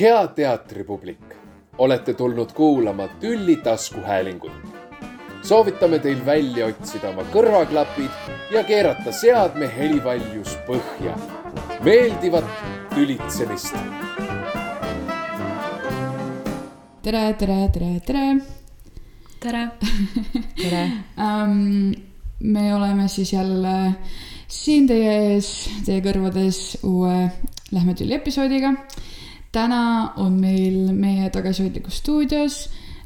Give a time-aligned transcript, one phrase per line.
[0.00, 1.34] hea teatripublik,
[1.78, 4.52] olete tulnud kuulama Tülli taskuhäälingut.
[5.42, 11.16] soovitame teil välja otsida oma kõrvaklapid ja keerata seadme helivaljus põhja.
[11.84, 12.44] meeldivat
[12.94, 13.74] tülitsemist.
[17.02, 18.36] tere, tere, tere, tere.
[19.40, 19.68] tere.
[20.62, 21.92] tere um,.
[22.40, 23.94] me oleme siis jälle
[24.48, 27.30] siin teie ees, teie kõrvades uue
[27.72, 28.74] Lähme tülli episoodiga
[29.52, 32.62] täna on meil meie tagasihoidlikus stuudios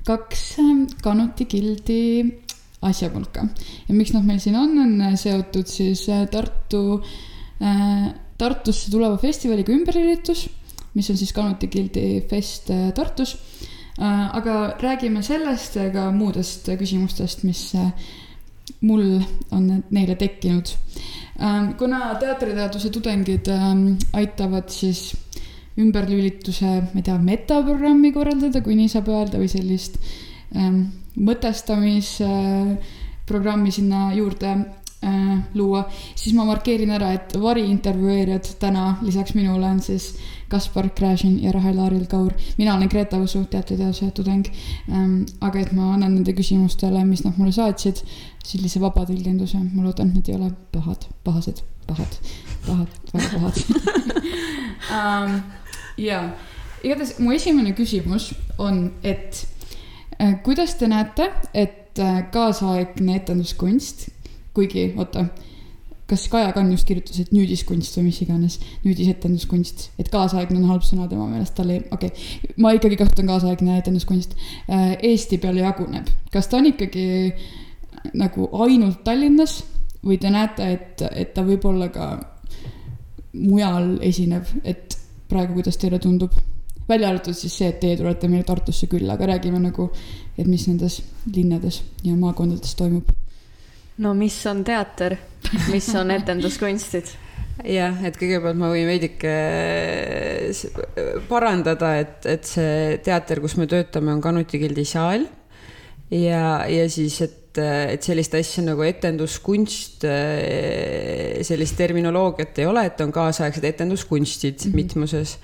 [0.06, 2.02] kaks ähm, Kanuti Gildi
[2.87, 3.46] asjapulka
[3.88, 7.01] ja miks nad meil siin on, on äh, seotud siis äh, Tartu
[7.62, 10.42] äh,, Tartusse tuleva festivaliga ümberüritus,
[10.95, 13.38] mis on siis Kanuti Gildi fest Tartus
[13.96, 17.70] aga räägime sellest ja ka muudest küsimustest, mis
[18.84, 19.20] mul
[19.51, 20.73] on neile tekkinud
[21.40, 21.76] äh,.
[21.78, 23.70] kuna teatriteaduse tudengid äh,
[24.12, 25.15] aitavad siis
[25.80, 29.94] ümberlülituse, ma ei tea, metaprogrammi korraldada, kui nii saab öelda, või sellist
[30.56, 30.76] ähm,
[31.16, 34.64] mõtestamisprogrammi äh, sinna juurde äh,
[35.54, 35.82] luua,
[36.14, 40.04] siis ma markeerin ära, et variintervjueerijad täna lisaks minule on siis
[40.48, 42.32] Kaspar Gräžin ja Rahel Aaril Kaur.
[42.58, 44.46] mina olen Greta Usu, teatriteaduse tudeng
[44.88, 45.23] ähm,.
[45.40, 47.96] aga et ma annan nende küsimustele, mis nad mulle saatsid,
[48.45, 52.18] sellise vaba tõlgenduse, ma loodan, et need ei ole pahad, pahased, pahad,
[52.66, 53.56] pahad, väga pahad.
[54.86, 55.42] Um,
[55.98, 56.22] ja
[56.84, 59.46] igatahes mu esimene küsimus on, et
[60.20, 64.08] äh, kuidas te näete, et äh, kaasaegne etenduskunst,
[64.56, 65.26] kuigi oota,
[66.06, 70.84] kas Kaja Kann just kirjutas, et nüüdiskunst või mis iganes, nüüdisetenduskunst, et kaasaegne on halb
[70.86, 74.36] sõna tema meelest, tal ei, okei okay., ma ikkagi kasutan kaasaegne etenduskunst,
[74.70, 77.06] äh, Eesti peale jaguneb, kas ta on ikkagi
[78.14, 79.58] nagu ainult Tallinnas
[80.06, 82.12] või te näete, et, et ta võib olla ka
[83.36, 84.94] mujal esinev, et
[85.28, 86.37] praegu, kuidas teile tundub?
[86.88, 89.88] välja arvatud siis see, et teie tulete meile Tartusse külla, aga räägime nagu,
[90.38, 91.00] et mis nendes
[91.34, 93.10] linnades ja maakondades toimub.
[93.99, 95.16] no mis on teater,
[95.72, 97.10] mis on etenduskunstid?
[97.65, 99.34] jah, et kõigepealt ma võin veidike
[101.31, 105.26] parandada, et, et see teater, kus me töötame, on Kanuti Gildi saal.
[106.12, 113.00] ja, ja siis, et et, sellist asja nagu etenduskunst, eh, sellist terminoloogiat ei ole, et
[113.04, 114.74] on kaasaegsed etenduskunstid mm -hmm.
[114.74, 115.38] mitmuses.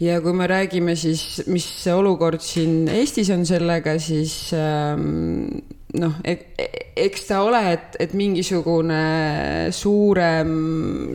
[0.00, 5.58] ja kui me räägime siis, mis olukord siin Eestis on sellega, siis ähm,
[5.94, 6.12] noh,
[6.96, 9.00] eks ta ole, et, et mingisugune
[9.70, 10.52] suurem,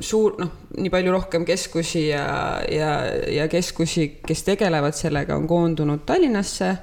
[0.01, 2.91] suur, noh, nii palju rohkem keskusi ja, ja,
[3.29, 6.73] ja keskusi, kes tegelevad sellega, on koondunud Tallinnasse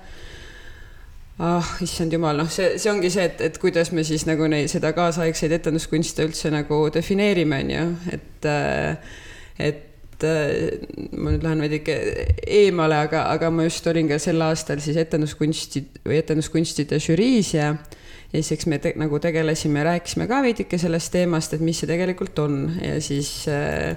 [1.41, 4.71] ah, issand jumal, noh, see, see ongi see, et, et kuidas me siis nagu neid,
[4.73, 7.87] seda kaasaegseid etenduskunste üldse nagu defineerime, on ju,
[8.17, 9.15] et, äh,
[9.71, 10.83] et äh,
[11.17, 11.97] ma nüüd lähen veidike
[12.45, 17.72] eemale, aga, aga ma just olin ka sel aastal siis etenduskunsti või etenduskunstide žüriis ja
[18.31, 21.89] ja siis eks me te, nagu tegelesime, rääkisime ka veidike sellest teemast, et mis see
[21.91, 22.61] tegelikult on.
[22.78, 23.97] Ja siis äh,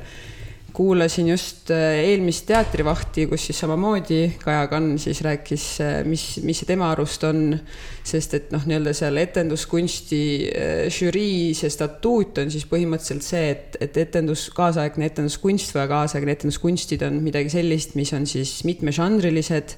[0.73, 6.63] kuulasin just äh, eelmist teatrivahti, kus siis samamoodi Kaja Kann siis rääkis, äh, mis, mis
[6.63, 7.59] see tema arust on.
[8.03, 13.77] sest et noh, nii-öelda seal etenduskunsti äh, žürii see statuut on siis põhimõtteliselt see, et,
[13.85, 19.77] et etendus, kaasaegne etenduskunst või kaasaegne etenduskunstid on midagi sellist, mis on siis mitmežanrilised.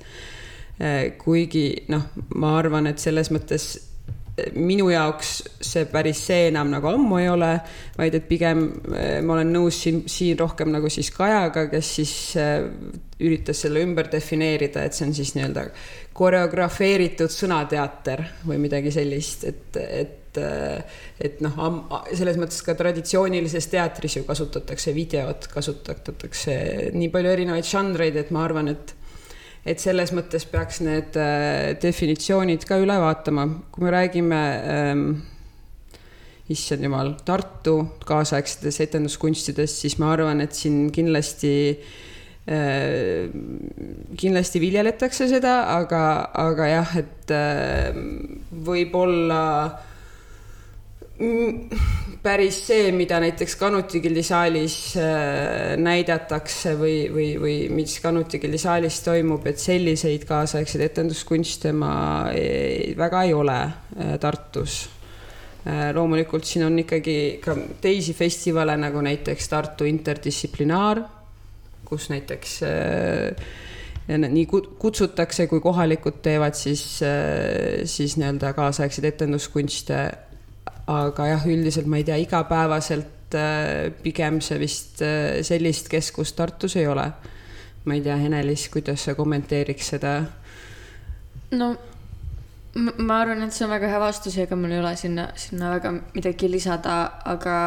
[1.22, 3.68] kuigi noh, ma arvan, et selles mõttes
[4.59, 5.29] minu jaoks
[5.63, 7.51] see päris see enam nagu ammu ei ole,
[7.96, 12.16] vaid et pigem eh, ma olen nõus siin, siin rohkem nagu siis Kajaga, kes siis
[12.41, 12.66] eh,
[13.23, 15.69] üritas selle ümber defineerida, et see on siis nii-öelda
[16.16, 21.56] koreografeeritud sõnateater või midagi sellist, et, et, eh, et noh,
[22.12, 26.59] selles mõttes ka traditsioonilises teatris ju kasutatakse videot, kasutatakse
[26.96, 28.97] nii palju erinevaid žanreid, et ma arvan, et
[29.66, 35.06] et selles mõttes peaks need äh, definitsioonid ka üle vaatama, kui me räägime ähm,
[36.53, 41.56] issand jumal, Tartu kaasaegsetest etenduskunstidest, siis ma arvan, et siin kindlasti
[42.46, 43.34] äh,,
[44.22, 46.03] kindlasti viljeletakse seda, aga,
[46.46, 47.97] aga jah, et äh,
[48.70, 49.41] võib-olla
[52.26, 58.59] päris see, mida näiteks Kanuti Gildi saalis äh, näidatakse või, või, või mis Kanuti Gildi
[58.59, 61.94] saalis toimub, et selliseid kaasaegseid etenduskunste ma
[62.35, 64.82] ei, väga ei ole äh, Tartus.
[65.66, 71.06] Äh, loomulikult siin on ikkagi ka teisi festivale, nagu näiteks Tartu Interdistsiplinaar,
[71.85, 72.59] kus näiteks
[74.06, 76.84] nii kutsutakse, kui kohalikud teevad siis,
[77.90, 80.00] siis nii-öelda kaasaegseid etenduskunste
[80.91, 86.76] aga jah, üldiselt ma ei tea, igapäevaselt äh, pigem see vist äh, sellist keskust Tartus
[86.78, 87.09] ei ole.
[87.85, 90.16] ma ei tea, Ene-Liis, kuidas sa kommenteeriks seda?
[91.55, 91.73] no
[92.76, 95.72] ma arvan, et see on väga hea vastus ja ega mul ei ole sinna, sinna
[95.78, 96.96] väga midagi lisada,
[97.26, 97.58] aga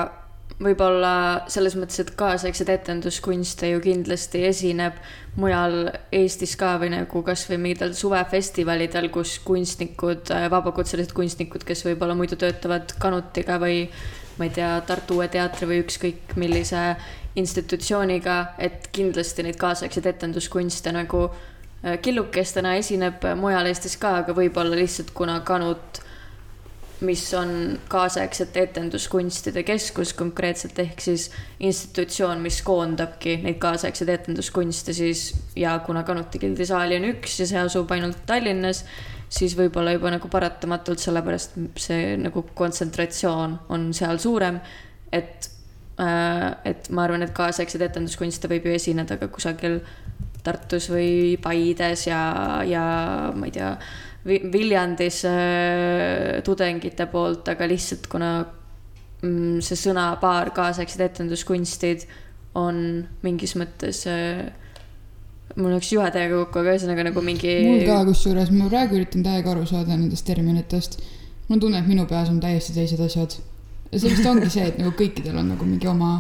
[0.63, 4.97] võib-olla selles mõttes, et kaasaegseid etenduskunste ju kindlasti esineb
[5.39, 12.39] mujal Eestis ka või nagu kasvõi mingitel suvefestivalidel, kus kunstnikud, vabakutselised kunstnikud, kes võib-olla muidu
[12.41, 13.85] töötavad Kanutiga või
[14.39, 16.83] ma ei tea, Tartu Uue Teatri või ükskõik millise
[17.39, 24.79] institutsiooniga, et kindlasti neid kaasaegseid etenduskunste nagu äh, killukestena esineb mujal Eestis ka, aga võib-olla
[24.79, 26.03] lihtsalt kuna Kanut,
[27.07, 31.29] mis on kaasaegsete etenduskunstide keskus konkreetselt, ehk siis
[31.61, 37.61] institutsioon, mis koondabki neid kaasaegseid etenduskunste, siis ja kuna Kanuti gildisaali on üks ja see
[37.61, 38.85] asub ainult Tallinnas,
[39.29, 44.59] siis võib-olla juba nagu paratamatult, sellepärast see nagu kontsentratsioon on seal suurem,
[45.13, 45.51] et
[46.03, 49.81] äh, et ma arvan, et kaasaegseid etenduskunste võib ju esineda ka kusagil
[50.43, 52.21] Tartus või Paides ja,
[52.67, 52.85] ja
[53.35, 53.73] ma ei tea,
[54.27, 58.33] Viljandis äh, tudengite poolt, aga lihtsalt kuna
[59.23, 62.09] mm, see sõnapaar kaasaegsed etenduskunstid
[62.59, 62.81] on
[63.23, 64.49] mingis mõttes äh,
[65.57, 67.53] mul läks juhe täiega kokku, aga ühesõnaga nagu mingi.
[67.67, 70.99] mul ka kusjuures, ma praegu üritan täiega aru saada nendest terminitest.
[71.47, 73.39] mul on tunne, et minu peas on täiesti teised asjad.
[73.93, 76.13] ja see vist ongi see, et nagu kõikidel on nagu mingi oma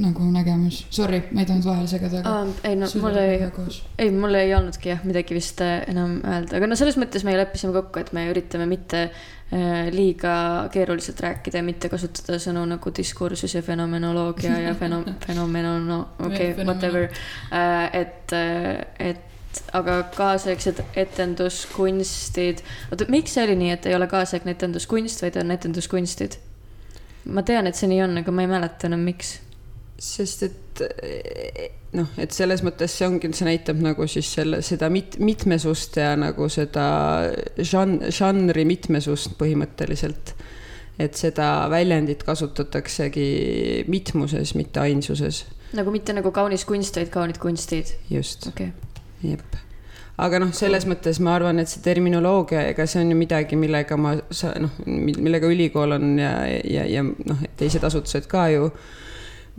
[0.00, 0.80] nagu nägemus.
[0.90, 3.36] Sorry, ma ei tahtnud vahele segada, aga Aa, ei no mul ei
[4.02, 7.36] ei, mul ei olnudki jah midagi vist äh, enam öelda, aga no selles mõttes me
[7.38, 10.34] leppisime kokku, et me üritame mitte äh, liiga
[10.74, 16.66] keeruliselt rääkida ja mitte kasutada sõnu nagu diskursus ja fenomenoloogia ja feno-, fenomenono, okei okay,,
[16.66, 17.06] whatever.
[17.94, 18.34] et,
[18.98, 19.30] et
[19.78, 25.54] aga kaasaegsed etenduskunstid, oota, miks see oli nii, et ei ole kaasaegne etenduskunst, vaid on
[25.54, 26.40] etenduskunstid?
[27.24, 29.38] ma tean, et see nii on, aga ma ei mäleta enam, miks.
[29.98, 30.82] Sest et
[31.94, 36.14] noh, et selles mõttes see ongi, see näitab nagu siis selle, seda mit, mitmesust ja
[36.18, 36.86] nagu seda
[37.58, 40.34] žan-, žanri mitmesust põhimõtteliselt.
[40.98, 45.44] et seda väljendit kasutataksegi mitmuses, mitte ainsuses,
[45.74, 49.30] nagu mitte nagu kaunis kunst, vaid kaunid kunstid, just, okei okay..
[49.34, 49.62] jep
[50.22, 53.98] aga noh, selles mõttes ma arvan, et see terminoloogia, ega see on ju midagi, millega
[53.98, 58.68] ma noh, millega ülikool on ja, ja, ja noh, teised asutused ka ju.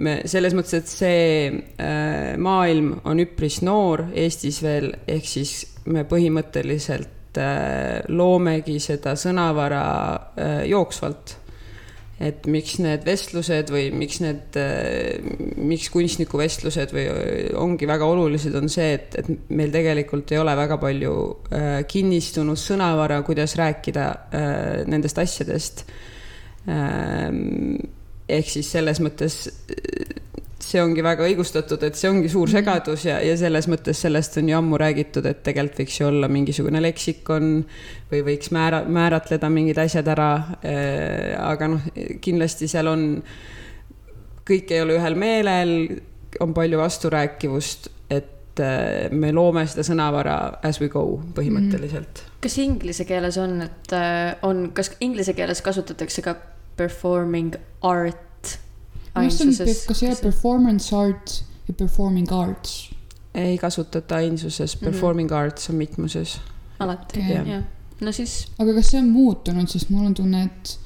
[0.04, 1.22] Me selles mõttes, et see
[1.52, 5.56] äh, maailm on üpris noor Eestis veel, ehk siis
[5.92, 9.88] me põhimõtteliselt äh, loomegi seda sõnavara
[10.36, 11.40] äh, jooksvalt
[12.16, 14.56] et miks need vestlused või miks need,
[15.60, 17.10] miks kunstnikuvestlused või
[17.60, 21.12] ongi väga olulised, on see, et, et meil tegelikult ei ole väga palju
[21.92, 24.08] kinnistunud sõnavara, kuidas rääkida
[24.88, 25.84] nendest asjadest.
[28.30, 30.22] Ehk siis selles mõttes äh,
[30.66, 34.50] see ongi väga õigustatud, et see ongi suur segadus ja, ja selles mõttes sellest on
[34.50, 37.52] ju ammu räägitud, et tegelikult võiks ju olla mingisugune leksikon
[38.12, 40.32] või võiks määra, määratleda mingid asjad ära.
[41.44, 41.86] aga noh,
[42.24, 43.06] kindlasti seal on,
[44.48, 45.76] kõik ei ole ühel meelel,
[46.42, 51.06] on palju vasturääkivust, et äh, me loome seda sõnavara as we go
[51.38, 52.26] põhimõtteliselt.
[52.42, 56.36] kas inglise keeles on, et äh, on, kas inglise keeles kasutatakse ka
[56.78, 58.60] performing art
[59.16, 59.86] on, ainsuses?
[59.86, 62.92] kas ei ole performance art ja performing arts?
[63.34, 65.40] ei kasutata ainsuses, performing mm -hmm.
[65.40, 66.40] arts on mitmuses.
[66.80, 67.64] alati jah.
[68.02, 70.80] no siis aga kas see on muutunud, sest mul on tunne, et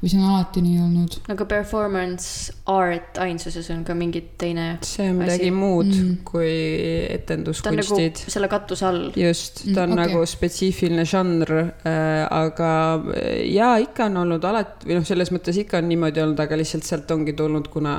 [0.00, 1.16] või see on alati nii olnud?
[1.28, 5.54] nagu performance art ainsuses on ka mingi teine, see on midagi Asi.
[5.54, 6.06] muud Mm.
[6.06, 6.16] mm.
[6.24, 8.22] kui nagu etenduskunstid.
[8.32, 9.10] selle katuse all.
[9.16, 10.14] just, ta on Mm, mm, okei.
[10.14, 12.70] nagu spetsiifiline žanr äh,, aga
[13.14, 16.56] äh, jaa, ikka on olnud alati või noh, selles mõttes ikka on niimoodi olnud, aga
[16.56, 17.98] lihtsalt sealt ongi tulnud, kuna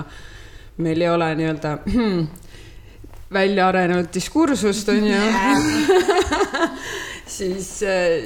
[0.81, 1.77] meil ei ole nii-öelda
[3.37, 5.21] välja arenenud diskursust, on ju.
[7.37, 7.69] siis,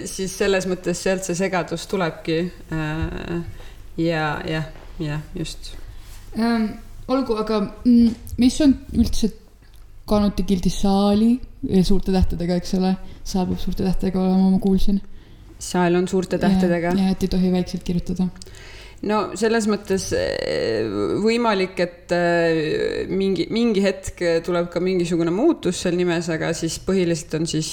[0.10, 2.40] siis selles mõttes sealt see segadus tulebki
[2.74, 3.65] äh,.
[3.98, 4.66] ja, jah,
[5.00, 5.74] jah, just.
[6.40, 6.66] ähm,.
[7.08, 9.32] olgu, aga mm, mis on üldse
[10.06, 11.32] Kanuti gildi saali
[11.84, 12.92] suurte tähtedega, eks ole,
[13.26, 15.00] saal peab suurte tähtedega olema, ma kuulsin.
[15.60, 16.94] saal on suurte tähtedega.
[16.94, 18.28] ja et ei tohi väikselt kirjutada.
[19.10, 20.88] No selles mõttes eh,
[21.24, 27.38] võimalik, et eh, mingi, mingi hetk tuleb ka mingisugune muutus seal nimes, aga siis põhiliselt
[27.40, 27.72] on siis,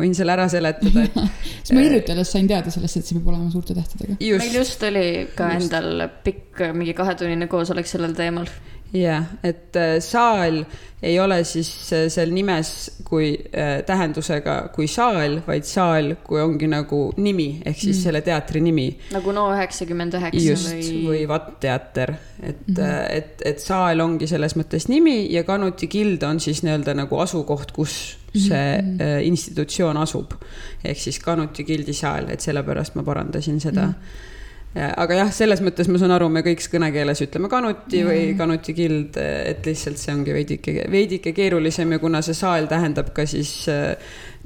[0.00, 1.16] võin selle ära seletada, et
[1.62, 4.18] siis ma hiljuti alles sain teada sellest, et see peab olema suurte tähtedega.
[4.20, 5.06] meil just, just oli
[5.36, 5.72] ka Just.
[5.72, 8.50] endal pikk mingi kahetunnine koosolek sellel teemal.
[8.92, 10.62] Jah, et äh, saal
[11.02, 16.68] ei ole siis äh, seal nimes kui äh, tähendusega kui saal, vaid saal kui ongi
[16.70, 18.02] nagu nimi ehk siis mm.
[18.02, 18.86] selle teatri nimi.
[19.14, 23.06] nagu No üheksakümmend üheksa just või, või Vatt teater, et mm, -hmm.
[23.16, 27.72] et, et saal ongi selles mõttes nimi ja Kanuti kild on siis nii-öelda nagu asukoht,
[27.72, 29.24] kus see mm -hmm.
[29.28, 30.36] institutsioon asub.
[30.84, 33.92] ehk siis Kanuti gildi saal, et sellepärast ma parandasin seda mm.
[33.92, 34.30] -hmm
[34.72, 38.08] aga jah, selles mõttes ma saan aru, me kõik kõnekeeles ütleme kanuti mm.
[38.08, 43.10] või kanuti kild, et lihtsalt see ongi veidike, veidike keerulisem ja kuna see saal tähendab
[43.16, 43.92] ka siis äh,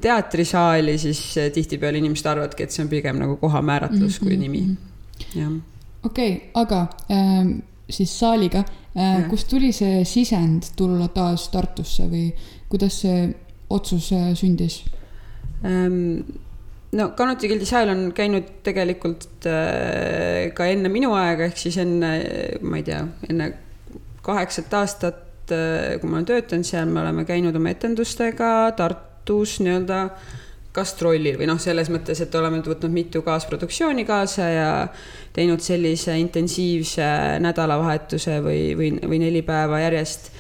[0.03, 4.27] teatrisaali, siis äh, tihtipeale inimesed arvavadki, et see on pigem nagu koha määratlus mm -hmm.
[4.27, 5.39] kui nimi, mhm.
[5.41, 5.53] jah.
[6.03, 8.65] okei okay,, aga äh, siis saaliga
[8.97, 12.33] äh,, kust tuli see sisend tulla taas Tartusse või
[12.69, 13.35] kuidas see
[13.71, 14.85] otsus äh, sündis
[15.65, 16.21] ähm,?
[16.93, 22.13] No Kanuti Gildi saal on käinud tegelikult äh, ka enne minu aega, ehk siis enne,
[22.63, 23.53] ma ei tea, enne
[24.27, 30.01] kaheksat aastat äh,, kui ma olen töötanud seal, me oleme käinud oma etendustega Tartus nii-öelda
[30.77, 34.69] gastrollil või noh, selles mõttes, et oleme võtnud mitu kaasproduktsiooni kaasa ja
[35.37, 37.07] teinud sellise intensiivse
[37.45, 40.31] nädalavahetuse või, või, või neli päeva järjest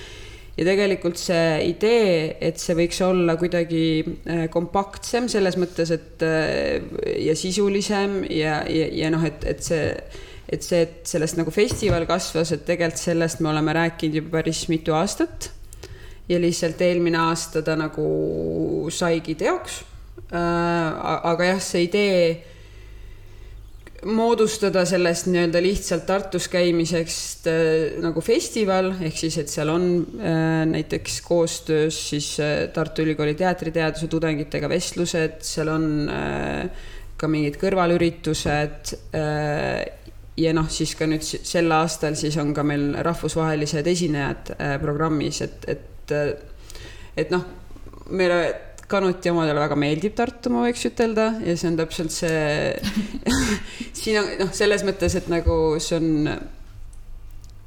[0.56, 6.80] ja tegelikult see idee, et see võiks olla kuidagi äh, kompaktsem selles mõttes, et äh,
[7.26, 9.90] ja sisulisem ja, ja, ja noh, et, et see,
[10.48, 14.64] et see, et sellest nagu festival kasvas, et tegelikult sellest me oleme rääkinud juba päris
[14.72, 15.52] mitu aastat.
[16.28, 19.82] ja lihtsalt eelmine aasta ta nagu saigi teoks.
[20.32, 22.55] Äh, aga jah, see idee
[24.06, 27.16] moodustada sellest nii-öelda lihtsalt Tartus käimiseks
[27.50, 27.54] äh,
[28.02, 29.86] nagu festival, ehk siis, et seal on
[30.20, 35.88] äh, näiteks koostöös siis äh, Tartu Ülikooli teatriteaduse tudengitega vestlused, seal on
[37.16, 38.92] ka mingid kõrvalüritused
[40.36, 45.64] ja noh, siis ka nüüd sel aastal siis on ka meil rahvusvahelised esinejad programmis, et,
[45.72, 46.16] et,
[47.16, 47.46] et noh,
[48.12, 48.40] meile
[48.86, 52.36] Kanuti omadele väga meeldib Tartu, ma võiks ütelda, ja see on täpselt see
[54.06, 56.30] siin on noh, selles mõttes, et nagu see on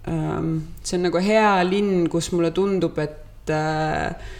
[0.08, 0.54] ähm,,
[0.84, 4.32] see on nagu hea linn, kus mulle tundub, et äh,,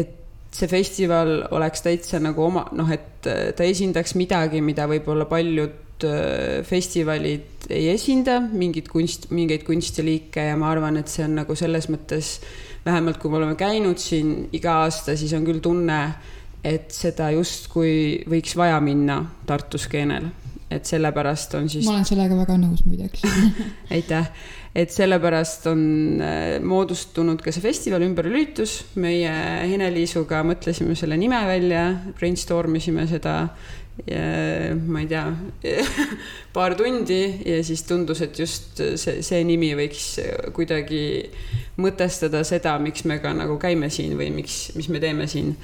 [0.00, 0.16] et
[0.54, 6.64] see festival oleks täitsa nagu oma, noh, et ta esindaks midagi, mida võib-olla paljud äh,
[6.66, 11.86] festivalid ei esinda, mingit kunst, mingeid kunstiliike ja ma arvan, et see on nagu selles
[11.92, 16.00] mõttes äh, vähemalt kui me oleme käinud siin iga aasta, siis on küll tunne,
[16.64, 20.30] et seda justkui võiks vaja minna Tartu skeenel.
[20.70, 21.84] Et sellepärast on siis.
[21.86, 23.24] ma olen sellega väga nõus muideks
[23.96, 24.30] aitäh,
[24.74, 25.82] et sellepärast on
[26.22, 28.76] äh, moodustunud ka see festival ümberlülitus.
[29.02, 29.34] meie
[29.66, 31.84] Hene-Liisuga mõtlesime selle nime välja,
[32.18, 33.36] brainstorm isime seda
[34.06, 35.26] ma ei tea,
[36.56, 40.14] paar tundi ja siis tundus, et just see, see nimi võiks
[40.56, 41.02] kuidagi
[41.80, 45.54] mõtestada seda, miks me ka nagu käime siin või miks, mis me teeme siin.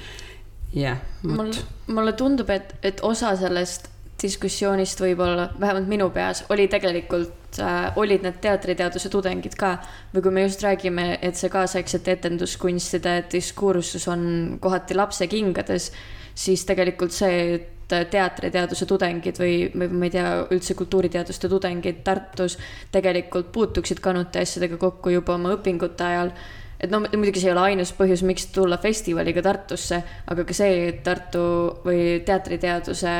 [0.73, 1.61] jah yeah,, vot.
[1.87, 3.87] mulle tundub, et, et osa sellest
[4.21, 9.77] diskussioonist võib-olla, vähemalt minu peas, oli tegelikult äh,, olid need teatriteaduse tudengid ka.
[10.13, 15.91] või kui me just räägime, et see kaasaegsete etenduskunstide diskursus on kohati lapse kingades,
[16.35, 17.73] siis tegelikult see, et
[18.11, 22.57] teatriteaduse tudengid või, või ma ei tea, üldse kultuuriteaduste tudengid Tartus
[22.91, 26.33] tegelikult puutuksid kanuti asjadega kokku juba oma õpingute ajal
[26.79, 30.87] et no muidugi see ei ole ainus põhjus, miks tulla festivaliga Tartusse, aga ka see,
[30.91, 31.43] et Tartu
[31.85, 33.13] või teatriteaduse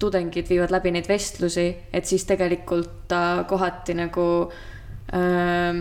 [0.00, 3.12] tudengid viivad läbi neid vestlusi, et siis tegelikult
[3.48, 4.26] kohati nagu
[5.12, 5.80] äh,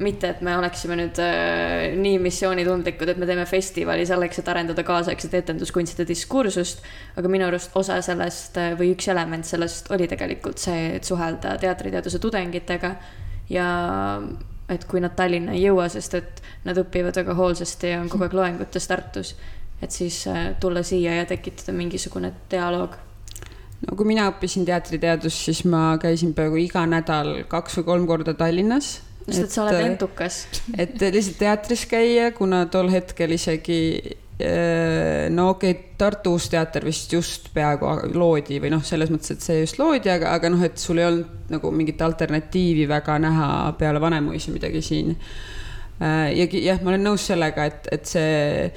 [0.00, 4.84] mitte, et me oleksime nüüd äh, nii missioonitundlikud, et me teeme festivali selleks, et arendada
[4.86, 6.80] kaasaegset etenduskunstide diskursust,
[7.20, 11.56] aga minu arust osa sellest äh, või üks element sellest oli tegelikult see, et suhelda
[11.60, 12.94] teatriteaduse tudengitega
[13.52, 13.68] ja
[14.70, 18.28] et kui nad Tallinna ei jõua, sest et nad õpivad väga hoolsasti ja on kogu
[18.28, 19.34] aeg loengutes Tartus,
[19.82, 22.96] et siis äh, tulla siia ja tekitada mingisugune dialoog
[23.86, 28.34] no kui mina õppisin teatriteadust, siis ma käisin peaaegu iga nädal kaks või kolm korda
[28.38, 30.40] Tallinnas sest et sa oled entukas.
[30.78, 36.84] et lihtsalt teatris käia, kuna tol hetkel isegi äh, no okei okay,, Tartu Uus Teater
[36.86, 40.62] vist just peaaegu loodi või noh, selles mõttes, et see just loodi, aga, aga noh,
[40.64, 45.12] et sul ei olnud nagu mingit alternatiivi väga näha peale Vanemuise midagi siin.
[46.00, 48.70] Äh, ja jah, ma olen nõus sellega, et, et see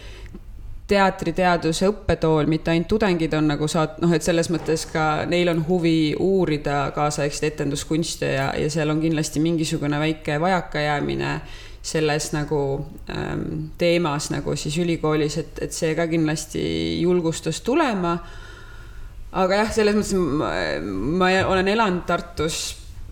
[0.87, 5.63] teatriteaduse õppetool, mitte ainult tudengid on nagu saat-, noh, et selles mõttes ka neil on
[5.67, 11.37] huvi uurida kaasaegseid etenduskunste ja, ja seal on kindlasti mingisugune väike vajakajäämine
[11.83, 12.61] selles nagu
[13.11, 16.63] ähm, teemas nagu siis ülikoolis, et, et see ka kindlasti
[17.01, 18.17] julgustas tulema.
[19.31, 20.51] aga jah, selles mõttes ma,
[21.23, 22.59] ma olen elanud Tartus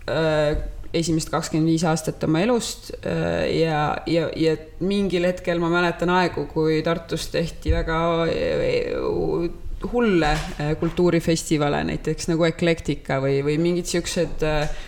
[0.08, 0.56] äh,
[0.96, 6.46] esimest kakskümmend viis aastat oma elust äh, ja, ja, ja mingil hetkel ma mäletan aegu,
[6.52, 9.50] kui Tartus tehti väga äh,
[9.92, 10.30] hulle
[10.78, 14.44] kultuurifestivale, näiteks nagu Eclectica või, või mingid siuksed,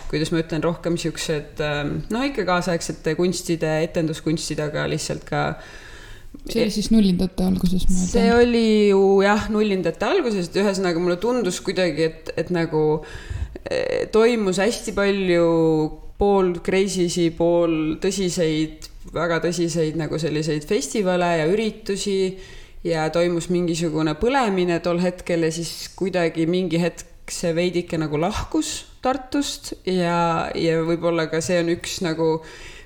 [0.06, 1.62] kuidas ma ütlen, rohkem siuksed
[2.14, 5.42] no ikka kaasaegsete kunstide, etenduskunstide, aga lihtsalt ka
[6.46, 7.88] see oli siis nullindate alguses?
[8.12, 13.43] see oli ju jah, nullindate alguses, et ühesõnaga mulle tundus kuidagi, et, et nagu Eh,
[14.12, 15.46] toimus hästi palju
[16.18, 22.36] pool crazy'si, pool tõsiseid, väga tõsiseid nagu selliseid festivale ja üritusi
[22.86, 28.82] ja toimus mingisugune põlemine tol hetkel ja siis kuidagi mingi hetk see veidike nagu lahkus
[29.04, 32.38] Tartust ja, ja võib-olla ka see on üks nagu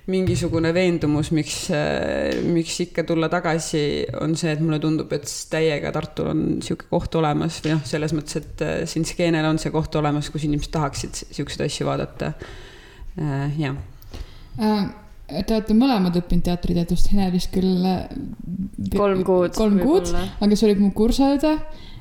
[0.09, 3.81] mingisugune veendumus, miks, äh, miks ikka tulla tagasi,
[4.23, 8.15] on see, et mulle tundub, et täiega Tartul on niisugune koht olemas või noh, selles
[8.17, 12.33] mõttes, et äh, siin skeenel on see koht olemas, kus inimesed tahaksid niisuguseid asju vaadata.
[13.19, 13.77] Äh, jah.
[15.29, 17.85] Te olete mõlemad õppinud teatriteadust, Henelis küll.
[18.95, 19.53] kolm kuud.
[19.59, 21.53] kolm kuud, aga sa olid mu kursaõde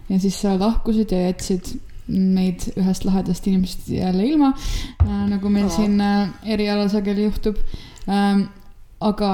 [0.08, 1.74] ja siis sa lahkusid ja jätsid
[2.08, 4.54] meid ühest lahedast inimesest jälle ilma,
[5.28, 5.76] nagu meil oh.
[5.76, 6.00] siin
[6.48, 7.60] erialal sageli juhtub
[8.10, 8.48] ähm,.
[8.98, 9.30] aga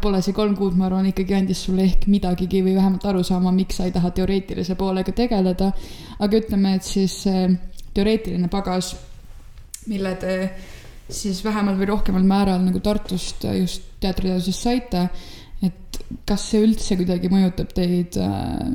[0.00, 3.50] pole, see kolm kuud, ma arvan, ikkagi andis sulle ehk midagigi või vähemalt aru saama,
[3.52, 5.68] miks sa ei taha teoreetilise poolega tegeleda.
[6.18, 7.42] aga ütleme, et siis see
[7.92, 8.94] teoreetiline pagas,
[9.86, 10.38] mille te
[11.08, 15.06] siis vähemal või rohkemal määral nagu Tartust just teatriteadusest saite,
[15.62, 18.74] et kas see üldse kuidagi mõjutab teid äh,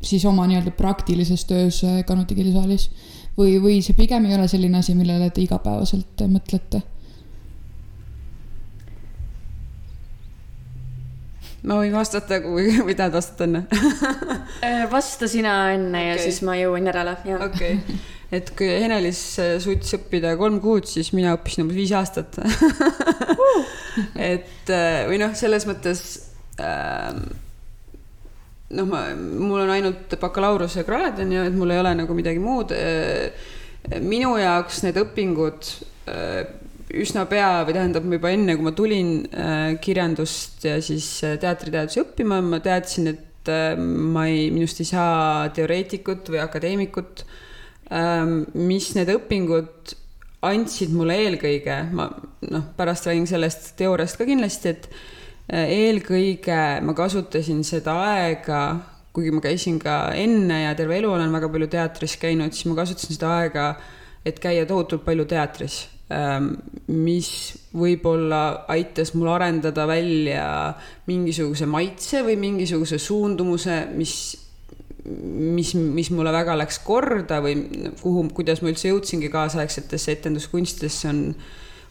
[0.00, 2.88] siis oma nii-öelda praktilises töös äh, Kanuti keelisaalis
[3.36, 6.82] või, või see pigem ei ole selline asi, millele te igapäevaselt mõtlete?
[11.66, 13.64] Ma võin vastata, kui, või tahad vastata enne
[14.64, 16.10] äh, vasta sina enne okay.
[16.12, 17.48] ja siis ma jõuan järele, jah.
[17.48, 18.04] okei okay.,
[18.34, 22.38] et kui Henelis äh, suutis õppida kolm kuud, siis mina õppisin umbes viis aastat
[24.30, 26.04] et äh, või noh, selles mõttes
[26.62, 27.10] äh,
[28.76, 32.72] noh, ma, mul on ainult bakalaureusekraad on ju, et mul ei ole nagu midagi muud.
[34.02, 35.68] minu jaoks need õpingud
[37.02, 42.02] üsna pea või tähendab juba enne, kui ma tulin äh, kirjandust ja siis äh, teatriteadusi
[42.02, 47.24] õppima, ma teadsin, et äh, ma ei, minust ei saa teoreetikut või akadeemikut.
[47.94, 49.94] Ähm, mis need õpingud
[50.46, 52.08] andsid mulle eelkõige, ma
[52.50, 54.88] noh, pärast räägin sellest teooriast ka kindlasti, et
[55.46, 58.60] eelkõige ma kasutasin seda aega,
[59.14, 62.80] kuigi ma käisin ka enne ja terve elu olen väga palju teatris käinud, siis ma
[62.82, 63.68] kasutasin seda aega,
[64.26, 67.28] et käia tohutult palju teatris mis
[67.74, 68.40] võib-olla
[68.70, 70.46] aitas mul arendada välja
[71.08, 74.12] mingisuguse maitse või mingisuguse suundumuse, mis,
[75.04, 77.56] mis, mis mulle väga läks korda või
[77.98, 81.24] kuhu, kuidas ma üldse jõudsingi kaasaegsetesse etenduskunstidesse, on,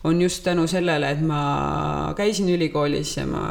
[0.07, 3.43] on just tänu sellele, et ma käisin ülikoolis ja ma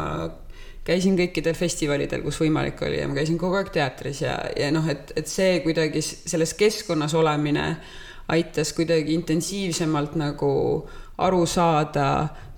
[0.85, 4.89] käisin kõikidel festivalidel, kus võimalik oli ja ma käisin kogu aeg teatris ja, ja noh,
[4.89, 10.53] et, et see kuidagi selles keskkonnas olemine äh, aitas kuidagi intensiivsemalt nagu
[11.25, 12.09] aru saada,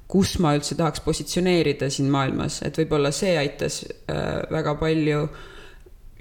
[0.06, 5.26] kus ma üldse tahaks positsioneerida siin maailmas, et võib-olla see aitas äh, väga palju.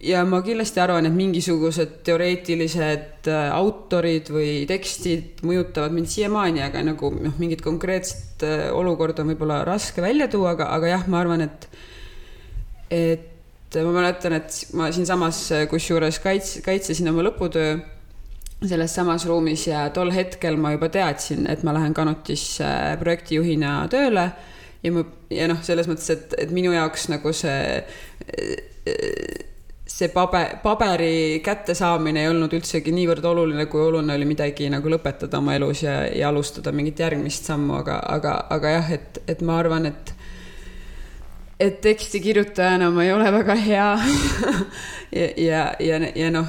[0.05, 6.81] ja ma kindlasti arvan, et mingisugused teoreetilised äh, autorid või tekstid mõjutavad mind siiamaani, aga
[6.85, 11.21] nagu noh, mingit konkreetset äh, olukorda on võib-olla raske välja tuua, aga, aga jah, ma
[11.21, 11.69] arvan, et,
[12.89, 17.77] et ma mäletan, et ma siinsamas kusjuures kaits-, kaitsesin oma lõputöö
[18.63, 22.67] selles samas ruumis ja tol hetkel ma juba teadsin, et ma lähen Kanutisse
[23.01, 24.29] projektijuhina tööle
[24.83, 27.83] ja ma, ja noh, selles mõttes, et, et minu jaoks nagu see,
[29.95, 35.41] see paber, paberi kättesaamine ei olnud üldsegi niivõrd oluline, kui oluline oli midagi nagu lõpetada
[35.41, 39.59] oma elus ja, ja alustada mingit järgmist sammu, aga, aga, aga jah, et, et ma
[39.61, 40.15] arvan, et
[41.59, 43.89] et teksti kirjutajana ma ei ole väga hea.
[45.15, 46.47] Ja, ja, ja, ja noh,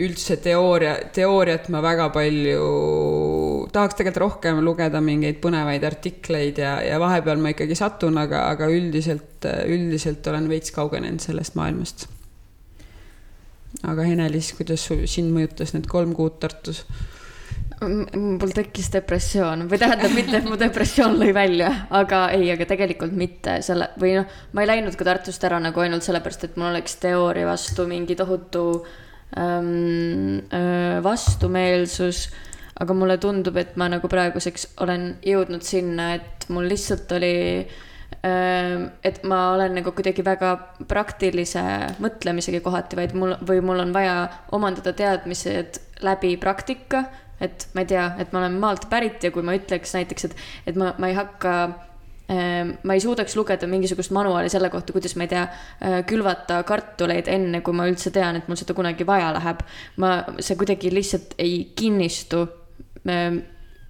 [0.00, 2.64] üldse teooria, teooriat ma väga palju,
[3.74, 8.70] tahaks tegelikult rohkem lugeda mingeid põnevaid artikleid ja, ja vahepeal ma ikkagi satun, aga, aga
[8.72, 12.08] üldiselt, üldiselt olen veits kaugenenud sellest maailmast.
[13.86, 16.84] aga Hene-Liis, kuidas sul, sind mõjutas need kolm kuud Tartus?
[17.80, 23.14] mul tekkis depressioon või tähendab mitte, et mu depressioon lõi välja, aga ei, aga tegelikult
[23.16, 26.74] mitte selle või noh, ma ei läinud ka Tartust ära nagu ainult sellepärast, et mul
[26.74, 28.98] oleks teooria vastu mingi tohutu äh,
[31.04, 32.24] vastumeelsus,
[32.80, 37.80] aga mulle tundub, et ma nagu praeguseks olen jõudnud sinna, et mul lihtsalt oli äh,
[38.22, 40.52] et ma olen nagu kuidagi väga
[40.88, 41.62] praktilise
[42.02, 44.16] mõtlemisega kohati, vaid mul või mul on vaja
[44.56, 47.06] omandada teadmised läbi praktika.
[47.40, 50.34] Et ma ei tea, et ma olen maalt pärit ja kui ma ütleks näiteks, et,
[50.68, 51.54] et ma, ma ei hakka
[52.30, 55.44] ma ei suudaks lugeda mingisugust manuaali selle kohta, kuidas ma ei tea,
[56.06, 59.64] külvata kartuleid enne, kui ma üldse tean, et mul seda kunagi vaja läheb.
[59.98, 62.44] ma, see kuidagi lihtsalt ei kinnistu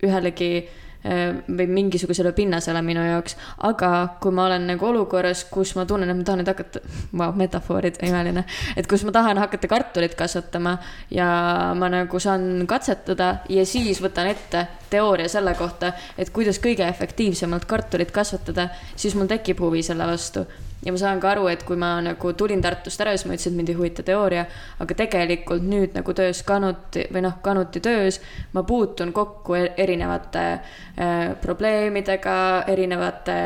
[0.00, 3.36] ühelegi Äh, või mingisugusele pinnasele minu jaoks.
[3.58, 6.82] aga kui ma olen nagu olukorras, kus ma tunnen, et ma tahan nüüd hakata,
[7.20, 8.44] vau, metafoorid, imeline.
[8.76, 10.76] et kus ma tahan hakata kartulit kasvatama
[11.10, 11.28] ja
[11.74, 17.64] ma nagu saan katsetada ja siis võtan ette teooria selle kohta, et kuidas kõige efektiivsemalt
[17.64, 20.44] kartulit kasvatada, siis mul tekib huvi selle vastu
[20.84, 23.52] ja ma saan ka aru, et kui ma nagu tulin Tartust ära, siis ma ütlesin,
[23.52, 24.46] et mind ei huvita teooria,
[24.80, 28.20] aga tegelikult nüüd nagu töös Kanuti või noh, Kanuti töös
[28.56, 32.36] ma puutun kokku e-, erinevate äh, probleemidega,
[32.72, 33.36] erinevate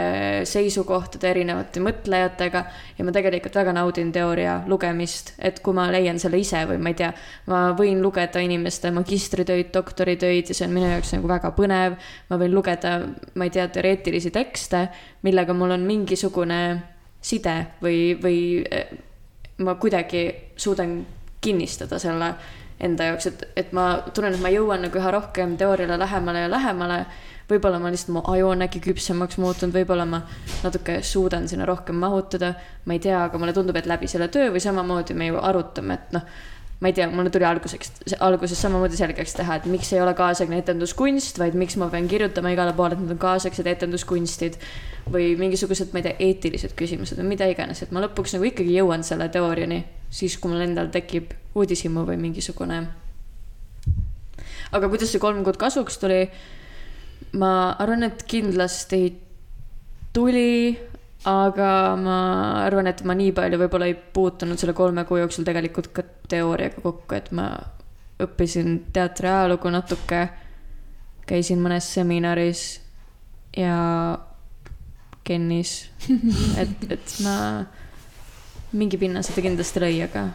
[0.49, 2.64] seisukohtade, erinevate mõtlejatega
[2.99, 6.94] ja ma tegelikult väga naudin teooria lugemist, et kui ma leian selle ise või ma
[6.94, 7.11] ei tea,
[7.51, 11.99] ma võin lugeda inimeste magistritöid, doktoritöid ja see on minu jaoks nagu väga põnev.
[12.31, 13.01] ma võin lugeda,
[13.35, 14.88] ma ei tea, teoreetilisi tekste,
[15.27, 16.61] millega mul on mingisugune
[17.24, 18.92] side või, või eh,
[19.64, 20.98] ma kuidagi suudan
[21.44, 22.34] kinnistada selle
[22.84, 26.50] enda jaoks, et, et ma tunnen, et ma jõuan nagu üha rohkem teooriale lähemale ja
[26.50, 27.04] lähemale.
[27.48, 30.22] võib-olla ma lihtsalt, mu aju on äkki küpsemaks muutunud, võib-olla ma
[30.64, 32.54] natuke suudan sinna rohkem mahutada.
[32.84, 35.94] ma ei tea, aga mulle tundub, et läbi selle töö või samamoodi me ju arutame,
[35.94, 36.26] et noh
[36.80, 37.92] ma ei tea, mulle tuli alguseks,
[38.24, 42.52] alguses samamoodi selgeks teha, et miks ei ole kaasaegne etenduskunst, vaid miks ma pean kirjutama
[42.54, 44.58] igale poole, et need on kaasaegsed etenduskunstid.
[45.04, 48.72] või mingisugused, ma ei tea, eetilised küsimused või mida iganes, et ma lõpuks nagu ikkagi
[48.78, 52.87] jõuan selle teooriani, siis kui mul endal tekib uudishimu või mingisugune.
[54.72, 56.30] aga kuidas see kolm kuud kasuks tuli?
[57.34, 59.18] ma arvan, et kindlasti
[60.12, 60.78] tuli
[61.24, 62.18] aga ma
[62.64, 66.82] arvan, et ma nii palju võib-olla ei puutunud selle kolme kuu jooksul tegelikult ka teooriaga
[66.84, 67.48] kokku, et ma
[68.22, 70.26] õppisin teatri ajalugu natuke,
[71.28, 72.64] käisin mõnes seminaris
[73.56, 73.78] ja
[75.24, 75.88] Kennis,
[76.60, 77.37] et, et ma
[78.76, 80.26] mingi pinnase ta kindlasti lõi, aga.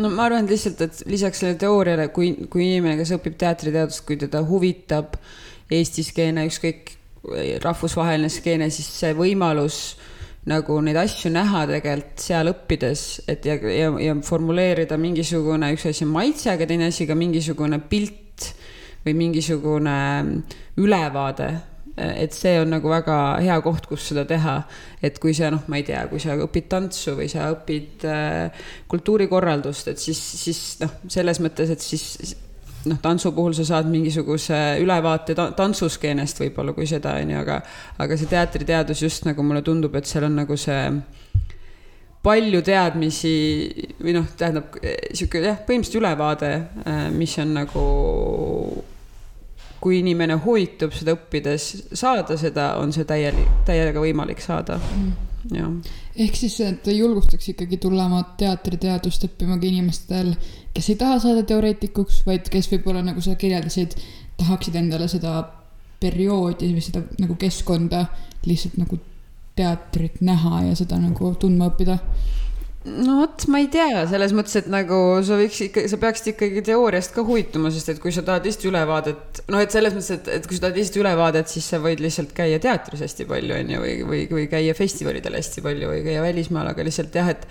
[0.00, 4.06] no ma arvan et lihtsalt, et lisaks sellele teooriale, kui, kui inimene, kes õpib teatriteadust,
[4.08, 5.18] kui teda huvitab
[5.76, 6.94] eesti skeene, ükskõik
[7.62, 9.96] rahvusvaheline skeene, siis see võimalus
[10.46, 16.06] nagu neid asju näha tegelikult seal õppides, et ja, ja, ja formuleerida mingisugune, üks asi
[16.06, 18.52] on maitse, aga teine asi ka mingisugune pilt
[19.06, 19.96] või mingisugune
[20.82, 21.50] ülevaade.
[21.96, 24.56] et see on nagu väga hea koht, kus seda teha.
[25.02, 28.66] et kui sa noh, ma ei tea, kui sa õpid tantsu või sa õpid äh,
[28.86, 32.36] kultuurikorraldust, et siis, siis noh, selles mõttes, et siis
[32.86, 37.60] noh, tantsu puhul sa saad mingisuguse ülevaate tantsuskeenest võib-olla kui seda, on ju, aga,
[38.02, 40.82] aga see teatriteadus just nagu mulle tundub, et seal on nagu see
[42.26, 43.36] palju teadmisi
[44.02, 44.78] või noh, tähendab
[45.14, 47.84] sihuke jah, põhimõtteliselt ülevaade, äh, mis on nagu,
[49.82, 54.80] kui inimene huvitub seda õppides saada seda, on see täielik, täiega võimalik saada.
[54.96, 55.14] Mm
[56.16, 60.32] ehk siis, et julgustaks ikkagi tulema teatriteadust õppima ka inimestel,
[60.74, 63.96] kes ei taha saada teoreetikuks, vaid kes võib-olla, nagu sa kirjeldasid,
[64.40, 65.38] tahaksid endale seda
[66.00, 68.06] perioodi või seda nagu keskkonda
[68.46, 68.98] lihtsalt nagu
[69.56, 71.96] teatrit näha ja seda nagu tundma õppida
[72.86, 76.62] no vot, ma ei tea, selles mõttes, et nagu sa võiks ikka, sa peaksid ikkagi
[76.68, 80.30] teooriast ka huvituma, sest et kui sa tahad lihtsalt ülevaadet, noh, et selles mõttes, et,
[80.38, 83.74] et kui sa tahad lihtsalt ülevaadet, siis sa võid lihtsalt käia teatris hästi palju, on
[83.74, 87.48] ju, või, või, või käia festivalidel hästi palju või käia välismaal, aga lihtsalt jah, et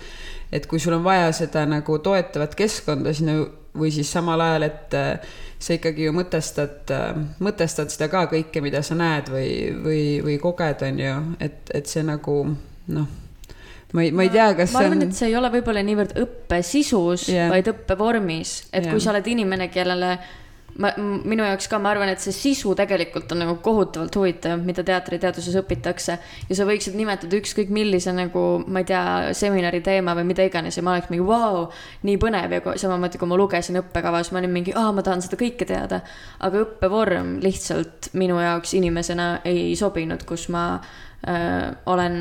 [0.54, 3.40] et kui sul on vaja seda nagu toetavat keskkonda sinna
[3.76, 8.62] või siis samal ajal, et äh, sa ikkagi ju mõtestad, äh, mõtestad seda ka kõike,
[8.64, 12.40] mida sa näed või, või, või koged, on ju, et, et see nagu
[12.94, 13.25] noh
[13.94, 16.16] ma ei, ma ei tea, kas ma arvan on..., et see ei ole võib-olla niivõrd
[16.24, 18.90] õppe sisus yeah., vaid õppevormis, et yeah.
[18.92, 20.16] kui sa oled inimene, kellele
[20.80, 24.84] ma, minu jaoks ka, ma arvan, et see sisu tegelikult on nagu kohutavalt huvitav, mida
[24.86, 26.18] teatriteaduses õpitakse.
[26.48, 29.04] ja sa võiksid nimetada ükskõik millise nagu, ma ei tea,
[29.38, 31.70] seminari teema või mida iganes ja ma oleks mingi vau wow,,
[32.06, 35.38] nii põnev ja samamoodi, kui ma lugesin õppekavas, ma olin mingi, aa, ma tahan seda
[35.40, 36.02] kõike teada.
[36.46, 42.16] aga õppevorm lihtsalt minu jaoks inimesena ei sobinud, kus ma äh, olen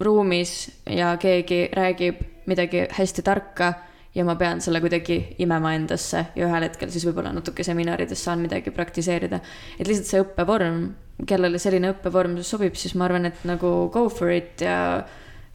[0.00, 3.72] ruumis ja keegi räägib midagi hästi tarka
[4.14, 8.42] ja ma pean selle kuidagi imema endasse ja ühel hetkel siis võib-olla natuke seminarides saan
[8.44, 9.40] midagi praktiseerida.
[9.78, 10.84] et lihtsalt see õppevorm,
[11.26, 15.04] kellele selline õppevorm sobib, siis ma arvan, et nagu go for it ja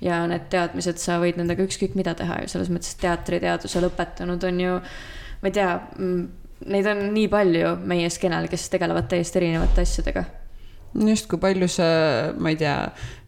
[0.02, 4.62] ja need teadmised, sa võid nendega ükskõik mida teha ju selles mõttes, teatriteaduse lõpetanud on
[4.64, 4.78] ju,
[5.42, 5.74] ma ei tea,
[6.72, 10.24] neid on nii palju meie skeenel, kes tegelevad täiesti erinevate asjadega
[10.94, 11.90] just, kui palju sa,
[12.40, 12.76] ma ei tea,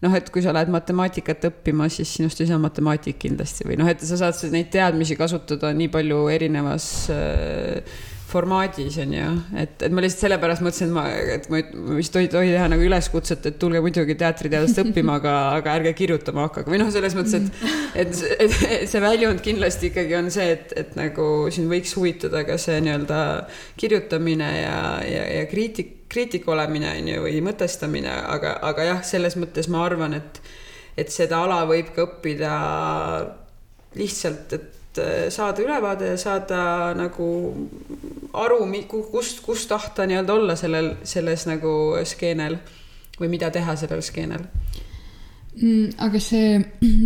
[0.02, 3.90] noh, et kui sa lähed matemaatikat õppima, siis sinust ei saa matemaatik kindlasti või noh,
[3.90, 9.28] et sa saad neid teadmisi kasutada nii palju erinevas äh, formaadis on ju,
[9.60, 11.04] et, et ma lihtsalt sellepärast mõtlesin, et ma,
[11.36, 11.60] et ma,
[11.98, 16.46] vist ei tohi teha nagu üleskutset, et tulge muidugi teatriteadust õppima, aga, aga ärge kirjutama
[16.48, 16.70] hakake.
[16.72, 17.64] Või noh, selles mõttes, et,
[18.04, 22.44] et, et, et see väljund kindlasti ikkagi on see, et, et nagu siin võiks huvitada
[22.48, 23.22] ka see nii-öelda
[23.80, 29.38] kirjutamine ja, ja, ja kriitik, kriitik olemine on ju või mõtestamine, aga, aga jah, selles
[29.40, 30.42] mõttes ma arvan, et,
[31.00, 32.52] et seda ala võib ka õppida
[33.96, 37.26] lihtsalt, et Äh, saada ülevaade ja saada nagu
[38.32, 38.58] aru,
[39.10, 42.58] kust, kust tahta nii-öelda olla sellel, selles nagu skeenel
[43.16, 44.44] või mida teha sellel skeenel
[45.56, 45.94] mm,.
[45.96, 46.60] aga see,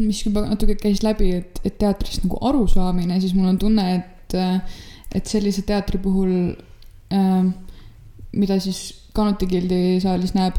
[0.09, 4.35] mis juba natuke käis läbi, et, et teatrist nagu arusaamine, siis mul on tunne, et,
[5.15, 6.35] et sellise teatri puhul
[7.15, 7.47] äh,,
[8.37, 10.59] mida siis Kanuti Gildi saalis näeb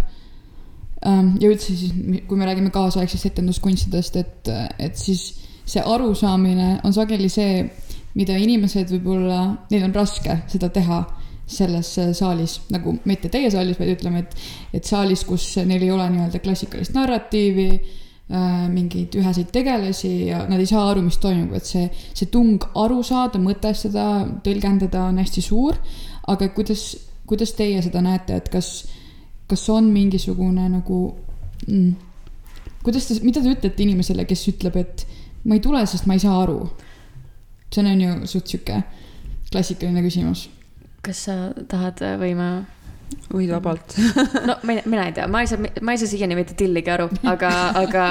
[1.05, 1.25] äh,.
[1.41, 1.93] ja üldse siis,
[2.27, 5.29] kui me räägime kaasaegsest etenduskunstidest, et, et siis
[5.67, 7.61] see arusaamine on sageli see,
[8.17, 11.03] mida inimesed võib-olla, neil on raske seda teha
[11.47, 14.35] selles saalis, nagu mitte teie saalis, vaid ütleme, et,
[14.75, 20.59] et saalis, kus neil ei ole nii-öelda klassikalist narratiivi äh,, mingeid üheseid tegelasi ja nad
[20.59, 24.07] ei saa aru, mis toimub, et see, see tung aru saada, mõtestada,
[24.43, 25.79] tõlgendada on hästi suur.
[26.27, 26.89] aga kuidas,
[27.27, 28.87] kuidas teie seda näete, et kas,
[29.47, 30.99] kas on mingisugune nagu
[31.67, 31.91] mm,,
[32.83, 35.03] kuidas te, mida te ütlete inimesele, kes ütleb, et
[35.47, 36.61] ma ei tule, sest ma ei saa aru.
[37.73, 38.81] see on ju suht sihuke
[39.51, 40.47] klassikaline küsimus.
[41.03, 41.35] kas sa
[41.67, 42.49] tahad või ma?
[43.31, 43.95] võid vabalt
[44.49, 47.07] no mina, mina ei tea, ma ei saa, ma ei saa siiani mitte tilligi aru,
[47.27, 47.51] aga,
[47.83, 48.07] aga,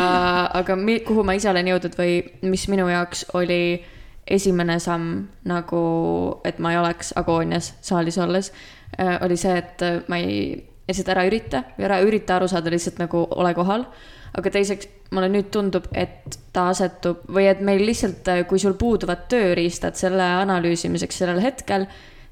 [0.60, 3.82] aga mi, kuhu ma ise olen jõudnud või mis minu jaoks oli
[4.26, 5.82] esimene samm nagu,
[6.48, 10.54] et ma ei oleks agoonias saalis olles, äh, oli see, et ma ei,
[10.88, 13.86] lihtsalt ära ürita või ära ürita aru saada, lihtsalt nagu ole kohal.
[14.36, 19.26] Aga teiseks mulle nüüd tundub, et ta asetub või et meil lihtsalt, kui sul puuduvad
[19.32, 21.86] tööriistad selle analüüsimiseks sellel hetkel,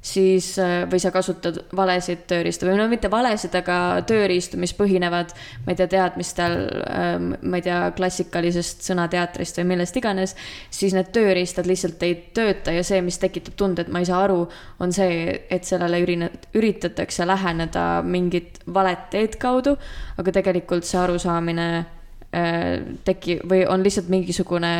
[0.04, 5.32] siis äh, või sa kasutad valesid tööriistu või no mitte valesid, aga tööriistu, mis põhinevad,
[5.64, 6.56] ma ei tea, teadmistel,
[6.92, 10.36] ähm, ma ei tea, klassikalisest sõnateatrist või millest iganes,
[10.68, 14.20] siis need tööriistad lihtsalt ei tööta ja see, mis tekitab tunde, et ma ei saa
[14.26, 14.42] aru,
[14.84, 19.78] on see, et sellele üritatakse läheneda mingit valet teed kaudu,
[20.20, 24.74] aga tegelikult see arusaamine äh, teki- või on lihtsalt mingisugune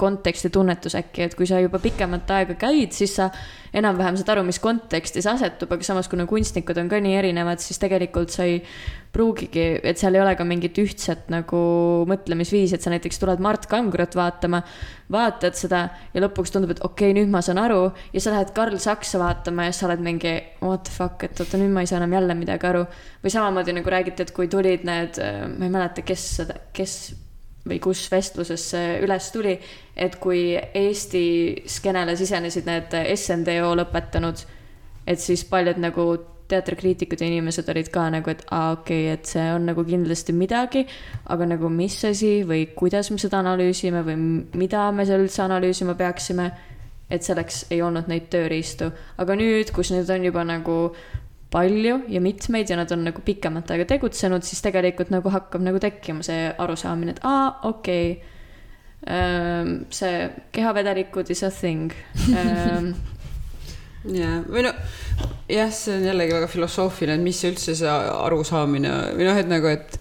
[0.00, 3.28] konteksti tunnetus äkki, et kui sa juba pikemat aega käid, siis sa
[3.74, 7.80] enam-vähem saad aru, mis kontekstis asetub, aga samas, kuna kunstnikud on ka nii erinevad, siis
[7.82, 8.60] tegelikult sa ei
[9.14, 11.58] pruugigi, et seal ei ole ka mingit ühtset nagu
[12.10, 14.62] mõtlemisviisi, et sa näiteks tuled Mart Kangrot vaatama,
[15.14, 18.54] vaatad seda ja lõpuks tundub, et okei okay,, nüüd ma saan aru ja sa lähed
[18.56, 21.90] Karl Saksa vaatama ja sa oled mingi what the fuck, et oota, nüüd ma ei
[21.90, 22.86] saa enam jälle midagi aru.
[23.24, 25.20] või samamoodi nagu räägiti, et kui tulid need,
[25.54, 26.98] ma ei mäleta, kes seda, kes
[27.64, 29.54] või kus vestluses see üles tuli,
[29.96, 31.24] et kui Eesti
[31.70, 34.44] skeenele sisenesid need SNDO lõpetanud,
[35.06, 36.06] et siis paljud nagu
[36.48, 40.34] teatrikriitikud ja inimesed olid ka nagu, et aa, okei okay,, et see on nagu kindlasti
[40.36, 40.84] midagi,
[41.32, 44.18] aga nagu mis asi või kuidas me seda analüüsime või
[44.60, 46.50] mida me seal üldse analüüsima peaksime,
[47.10, 48.90] et selleks ei olnud neid tööriistu.
[49.16, 50.78] aga nüüd, kus nüüd on juba nagu
[51.54, 55.80] palju ja mitmeid ja nad on nagu pikemat aega tegutsenud, siis tegelikult nagu hakkab nagu
[55.82, 58.30] tekkima see arusaamine, et aa, okei okay,.
[59.92, 61.92] see kehavedelikud is a thing
[64.20, 64.72] jah, või no
[65.48, 69.70] jah, see on jällegi väga filosoofiline, et mis üldse see arusaamine või noh, et nagu,
[69.70, 69.98] et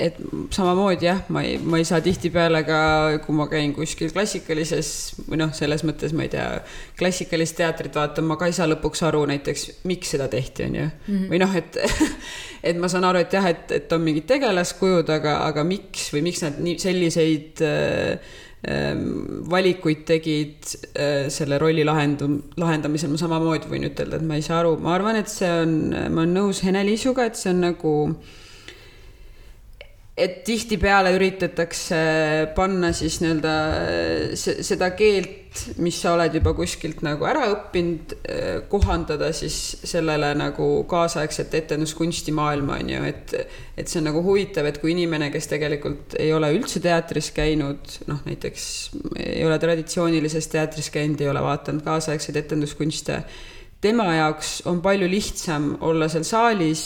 [0.00, 0.16] et
[0.52, 2.78] samamoodi jah, ma ei, ma ei saa tihtipeale ka,
[3.24, 4.92] kui ma käin kuskil klassikalises
[5.26, 6.46] või noh, selles mõttes ma ei tea,
[6.98, 10.86] klassikalist teatrit vaatan, ma ka ei saa lõpuks aru näiteks, miks seda tehti, on ju
[10.86, 11.02] mm.
[11.08, 11.26] -hmm.
[11.32, 11.76] või noh, et,
[12.72, 16.24] et ma saan aru, et jah, et, et on mingid tegelaskujud, aga, aga miks või
[16.30, 18.34] miks nad nii selliseid äh,
[18.72, 19.06] ähm,
[19.50, 24.62] valikuid tegid äh, selle rolli lahendu-, lahendamisel, ma samamoodi võin ütelda, et ma ei saa
[24.64, 28.38] aru, ma arvan, et see on, ma olen nõus Hene-Liisuga, et see on nagu äh,
[30.12, 31.98] et tihtipeale üritatakse
[32.56, 33.52] panna siis nii-öelda
[34.36, 35.38] seda keelt,
[35.84, 38.12] mis sa oled juba kuskilt nagu ära õppinud,
[38.72, 39.56] kohandada siis
[39.88, 43.34] sellele nagu kaasaegset etenduskunstimaailma on ju, et
[43.76, 47.96] et see on nagu huvitav, et kui inimene, kes tegelikult ei ole üldse teatris käinud,
[48.08, 48.66] noh näiteks
[49.16, 53.22] ei ole traditsioonilises teatris käinud, ei ole vaadanud kaasaegseid etenduskunste,
[53.80, 56.84] tema jaoks on palju lihtsam olla seal saalis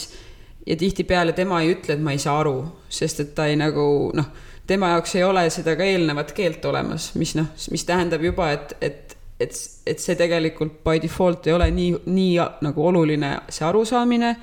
[0.67, 3.87] ja tihtipeale tema ei ütle, et ma ei saa aru, sest et ta ei nagu
[4.17, 4.31] noh,
[4.67, 8.73] tema jaoks ei ole seda ka eelnevat keelt olemas, mis noh, mis tähendab juba, et,
[8.81, 12.33] et, et, et see tegelikult by default ei ole nii, nii
[12.67, 14.35] nagu oluline see arusaamine.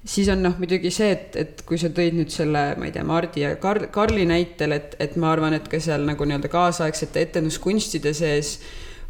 [0.00, 3.04] Siis on noh, muidugi see, et, et kui sa tõid nüüd selle, ma ei tea,
[3.04, 7.26] Mardi ja Kar-, Karli näitel, et, et ma arvan, et ka seal nagu nii-öelda kaasaegsete
[7.28, 8.54] etenduskunstide sees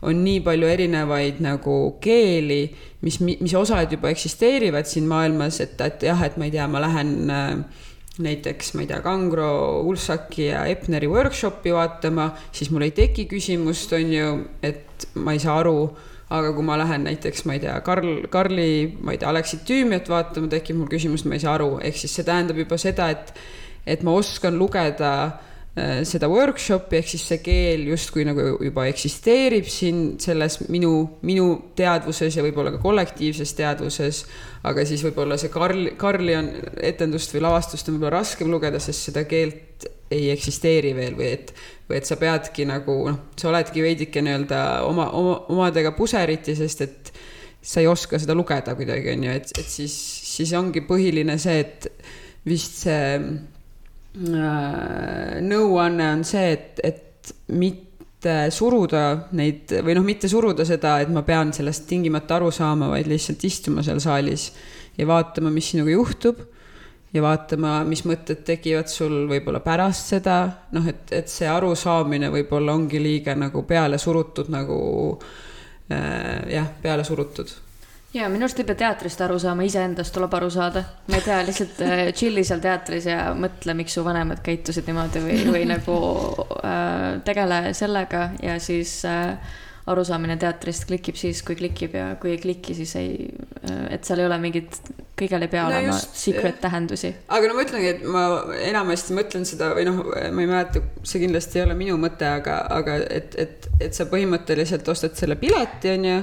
[0.02, 2.62] on nii palju erinevaid nagu keeli,
[3.04, 6.80] mis, mis osad juba eksisteerivad siin maailmas, et, et jah, et ma ei tea, ma
[6.82, 7.48] lähen äh,
[8.24, 9.50] näiteks, ma ei tea, Kangro,
[9.88, 14.30] Ulsaki ja Epneri workshopi vaatama, siis mul ei teki küsimust, on ju,
[14.64, 15.76] et ma ei saa aru
[16.30, 20.08] aga kui ma lähen näiteks, ma ei tea, Karl, Karli, ma ei tea, Aleksit Tüümiat
[20.08, 23.32] vaatama, tekib mul küsimus, ma ei saa aru, ehk siis see tähendab juba seda, et,
[23.84, 29.68] et ma oskan lugeda Äh, seda workshopi, ehk siis see keel justkui nagu juba eksisteerib
[29.70, 31.46] siin selles minu, minu
[31.78, 34.24] teadvuses ja võib-olla ka kollektiivses teadvuses.
[34.66, 36.48] aga siis võib-olla see Karl, Karli on
[36.82, 41.54] etendust või lavastust on võib-olla raskem lugeda, sest seda keelt ei eksisteeri veel või et,
[41.88, 46.82] või et sa peadki nagu noh, sa oledki veidike nii-öelda oma, oma, omadega puseriti, sest
[46.82, 47.12] et
[47.62, 49.94] sa ei oska seda lugeda kuidagi, on ju, et, et siis,
[50.34, 51.88] siis ongi põhiline see, et
[52.48, 53.59] vist see Äh,
[54.18, 59.04] nõuanne on see, et, et mitte suruda
[59.38, 63.44] neid või noh, mitte suruda seda, et ma pean sellest tingimata aru saama, vaid lihtsalt
[63.46, 64.50] istuma seal saalis
[64.98, 66.42] ja vaatama, mis sinuga juhtub
[67.14, 70.42] ja vaatama, mis mõtted tekivad sul võib-olla pärast seda,
[70.74, 74.78] noh, et, et see arusaamine võib-olla ongi liiga nagu peale surutud nagu
[75.90, 77.69] äh, jah, peale surutud
[78.14, 80.84] ja minu arust ei pea teatrist aru saama, iseendast tuleb aru saada.
[81.06, 85.24] ma ei tea, lihtsalt äh, chill'i seal teatris ja mõtle, miks su vanemad käitusid niimoodi
[85.24, 85.96] või, või nagu
[86.60, 89.58] äh, tegele sellega ja siis äh,
[89.90, 93.14] arusaamine teatrist klikib siis, kui klikib ja kui ei kliki, siis ei,
[93.62, 94.76] äh, et seal ei ole mingit,
[95.18, 97.12] kõigel ei pea no olema just, secret tähendusi.
[97.28, 98.26] aga no ma ütlengi, et ma
[98.58, 102.62] enamasti mõtlen seda või noh, ma ei mäleta, see kindlasti ei ole minu mõte, aga,
[102.76, 106.22] aga et, et, et sa põhimõtteliselt ostad selle pileti, on ju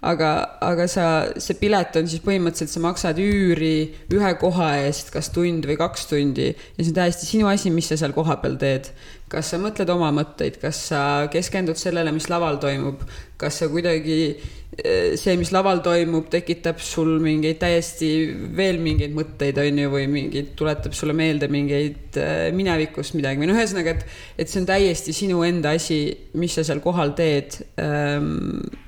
[0.00, 0.32] aga,
[0.62, 1.04] aga sa,
[1.42, 6.06] see pilet on siis põhimõtteliselt, sa maksad üüri ühe koha eest, kas tund või kaks
[6.12, 8.92] tundi ja see on täiesti sinu asi, mis sa seal kohapeal teed.
[9.28, 11.00] kas sa mõtled oma mõtteid, kas sa
[11.32, 13.02] keskendud sellele, mis laval toimub,
[13.36, 18.08] kas sa kuidagi eh, see, mis laval toimub, tekitab sul mingeid täiesti
[18.56, 23.42] veel mingeid mõtteid, on ju, või mingeid, tuletab sulle meelde mingeid eh, minevikust midagi?
[23.42, 26.06] Või noh, ühesõnaga, et, et see on täiesti sinu enda asi,
[26.38, 27.60] mis sa seal kohal teed.
[27.82, 28.86] Ähm,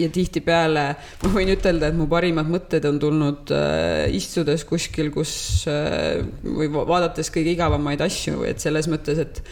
[0.00, 0.84] ja tihtipeale
[1.22, 5.32] ma võin ütelda, et mu parimad mõtted on tulnud äh, istudes kuskil, kus
[5.70, 9.42] äh, või vaadates kõige igavamaid asju, et selles mõttes, et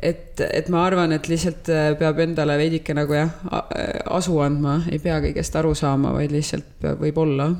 [0.00, 3.34] et, et ma arvan, et lihtsalt äh, peab endale veidike nagu jah,
[4.08, 7.50] asu andma, ei pea kõigest aru saama, vaid lihtsalt peab, võib olla.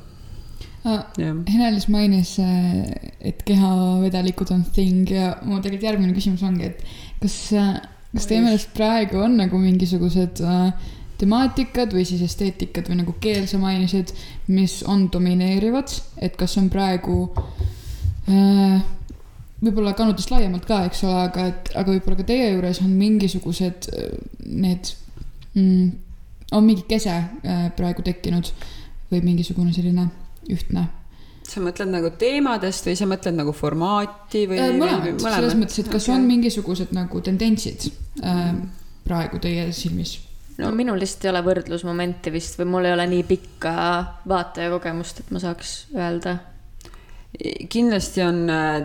[0.85, 1.05] Ah,.
[1.21, 2.85] Henelis mainis, äh,
[3.21, 6.81] et kehavedelikud on thing ja mu tegelikult järgmine küsimus ongi, et
[7.21, 7.75] kas, äh,
[8.15, 10.73] kas teie meelest praegu on nagu mingisugused äh,
[11.21, 14.13] temaatikad või siis esteetikad või nagu keel sa mainisid,
[14.53, 17.19] mis on domineerivad, et kas on praegu
[18.31, 18.81] äh,
[19.61, 23.91] võib-olla kannutust laiemalt ka, eks ole, aga et, aga võib-olla ka teie juures on mingisugused
[23.93, 24.15] äh,
[24.47, 24.95] need
[25.55, 25.91] mm,,
[26.57, 28.53] on mingi kese äh, praegu tekkinud
[29.11, 30.09] või mingisugune selline
[30.51, 30.87] ühtne?
[31.51, 34.63] Sa mõtled nagu teemadest või sa mõtled nagu formaati või?
[34.63, 37.91] Äh, mõlemad, selles mõttes, et kas on mingisugused nagu tendentsid
[38.25, 38.51] äh,
[39.05, 40.17] praegu teie silmis
[40.61, 43.75] no minul lihtsalt ei ole võrdlusmomenti vist või mul ei ole nii pikka
[44.31, 46.39] vaatajakogemust, et ma saaks öelda.
[47.71, 48.81] kindlasti on äh,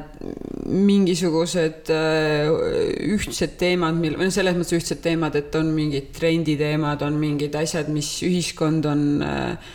[0.69, 2.51] mingisugused äh,
[3.15, 7.57] ühtsed teemad, mil, või noh, selles mõttes ühtsed teemad, et on mingid trenditeemad, on mingid
[7.59, 9.73] asjad, mis ühiskond on äh,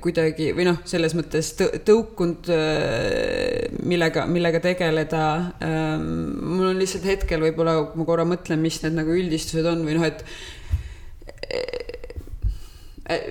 [0.00, 1.50] kuidagi või noh, selles mõttes
[1.84, 2.48] tõukunud,
[3.84, 5.24] millega, millega tegeleda.
[5.60, 6.06] Ähm,
[6.54, 9.98] mul on lihtsalt hetkel võib-olla, kui ma korra mõtlen, mis need nagu üldistused on või
[9.98, 10.24] noh, et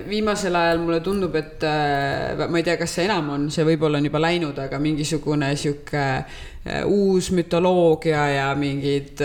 [0.08, 3.98] viimasel ajal mulle tundub, et äh, ma ei tea, kas see enam on, see võib-olla
[3.98, 9.18] on juba läinud, aga mingisugune sihuke äh, uus mütoloogia ja mingid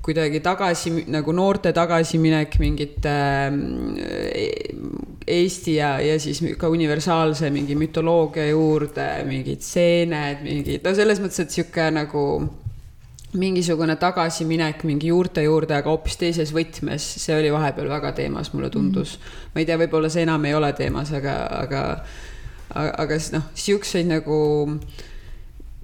[0.00, 3.16] kuidagi tagasi nagu noorte tagasiminek mingite
[5.30, 11.44] Eesti ja, ja siis ka universaalse mingi mütoloogia juurde, mingid seened, mingid, no selles mõttes,
[11.44, 12.24] et sihuke nagu
[13.32, 18.70] mingisugune tagasiminek mingi juurte juurde, aga hoopis teises võtmes, see oli vahepeal väga teemas, mulle
[18.70, 19.22] tundus mm.
[19.22, 19.52] -hmm.
[19.54, 21.84] ma ei tea, võib-olla see enam ei ole teemas, aga, aga,
[22.74, 24.40] aga, aga noh, siukseid nagu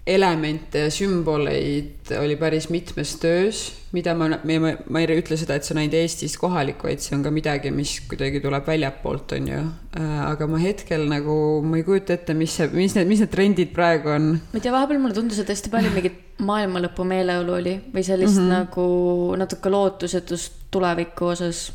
[0.07, 3.63] elemente ja sümboleid oli päris mitmes töös,
[3.95, 7.17] mida ma, ma, ma ei ütle seda, et see on ainult Eestis kohalik, vaid see
[7.17, 9.63] on ka midagi, mis kuidagi tuleb väljapoolt, on ju.
[9.99, 13.35] Äh, aga ma hetkel nagu, ma ei kujuta ette, mis see, mis need, mis need
[13.35, 14.31] trendid praegu on.
[14.39, 18.39] ma ei tea, vahepeal mulle tundus, et hästi palju mingit maailmalõpu meeleolu oli või sellist
[18.39, 18.55] mm -hmm.
[18.61, 21.67] nagu natuke lootusetust tuleviku osas.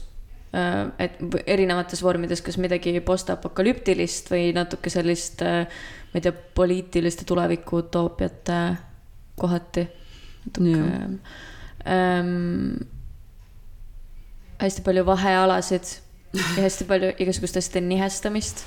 [0.55, 5.67] Äh, et erinevates vormides, kas midagi postapokalüptilist või natuke sellist, äh,
[6.11, 8.49] ma ei tea, poliitiliste tuleviku utoopiat
[9.39, 9.87] kohati.
[10.45, 11.19] natuke.
[11.85, 12.81] Ähm,
[14.61, 15.83] hästi palju vahealasid
[16.55, 18.65] ja hästi palju igasuguste asjade nihestamist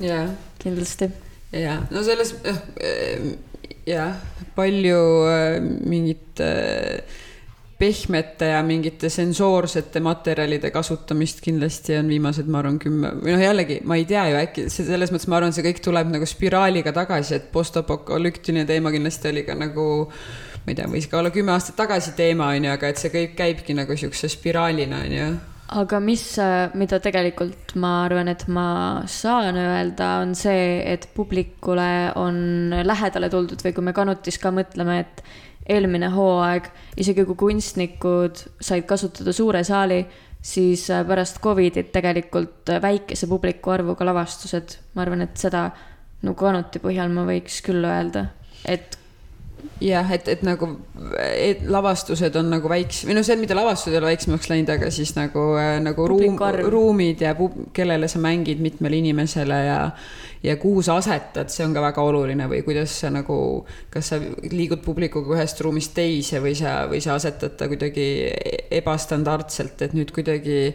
[0.00, 0.28] jaa
[0.58, 1.10] kindlasti.
[1.52, 2.58] ja no selles äh,
[3.86, 4.16] jah,
[4.54, 7.00] palju äh, mingit äh,
[7.80, 13.80] pehmete ja mingite sensoorsete materjalide kasutamist kindlasti on viimased, ma arvan, kümme või noh, jällegi
[13.88, 16.92] ma ei tea ju äkki see selles mõttes, ma arvan, see kõik tuleb nagu spiraaliga
[16.96, 19.86] tagasi, et postapokalüptiline teema kindlasti oli ka nagu
[20.60, 23.12] ma ei tea, võis ka olla kümme aastat tagasi teema on ju, aga et see
[23.14, 25.28] kõik käibki nagu siukse spiraalina on ju.
[25.80, 26.24] aga mis,
[26.76, 28.68] mida tegelikult ma arvan, et ma
[29.08, 35.00] saan öelda, on see, et publikule on lähedale tuldud või kui me Kanutis ka mõtleme,
[35.06, 35.24] et
[35.68, 40.04] eelmine hooaeg, isegi kui kunstnikud said kasutada suure saali,
[40.42, 45.68] siis äh, pärast Covidit tegelikult väikese publiku arvuga lavastused, ma arvan, et seda
[46.22, 48.26] nagu Kanuti põhjal ma võiks küll öelda,
[48.68, 48.99] et
[49.80, 50.68] jah, et, et nagu
[51.24, 54.90] et lavastused on nagu väiksem või noh, see, mida lavastused ei ole väiksemaks läinud, aga
[54.94, 55.44] siis nagu,
[55.84, 56.40] nagu ruum
[56.70, 59.80] ruumid ja pub- kellele sa mängid mitmele inimesele ja
[60.42, 63.36] ja kuhu sa asetad, see on ka väga oluline või kuidas sa nagu,
[63.92, 68.06] kas sa liigud publikuga ühest ruumist teise või sa, või sa asetad ta kuidagi
[68.80, 70.72] ebastandardselt, et nüüd kuidagi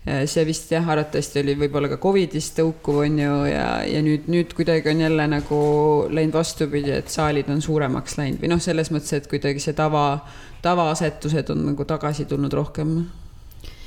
[0.00, 4.54] see vist jah, arvatavasti oli võib-olla ka Covidist tõukuv on ju ja, ja nüüd, nüüd
[4.56, 5.58] kuidagi on jälle nagu
[6.08, 10.06] läinud vastupidi, et saalid on suuremaks läinud või noh, selles mõttes, et kuidagi see tava,
[10.64, 12.96] tavaasetused on nagu tagasi tulnud rohkem.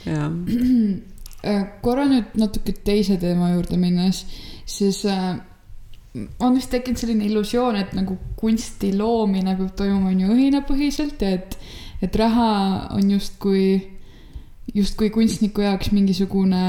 [0.05, 0.29] jah,
[1.43, 4.21] Äh, korra nüüd natuke teise teema juurde minnes,
[4.63, 5.33] siis äh,
[6.39, 11.33] on vist tekkinud selline illusioon, et nagu kunsti loomine peab toimuma on ju õhinapõhiselt ja
[11.35, 11.57] et,
[12.05, 12.53] et raha
[12.95, 13.65] on justkui,
[14.73, 16.63] justkui kunstniku jaoks mingisugune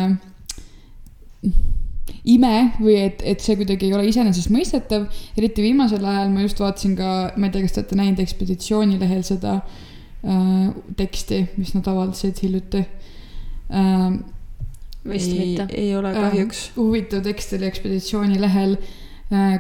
[2.25, 5.07] ime või et, et see kuidagi ei ole iseenesestmõistetav.
[5.39, 9.25] eriti viimasel ajal ma just vaatasin ka, ma ei tea, kas te olete näinud ekspeditsioonilehel
[9.27, 12.85] seda äh, teksti, mis nad avaldasid hiljuti
[13.71, 14.07] äh,.
[15.09, 16.71] vist ei mitte., ei ole kahjuks.
[16.77, 18.79] huvitav tekst oli ekspeditsiooni lehel,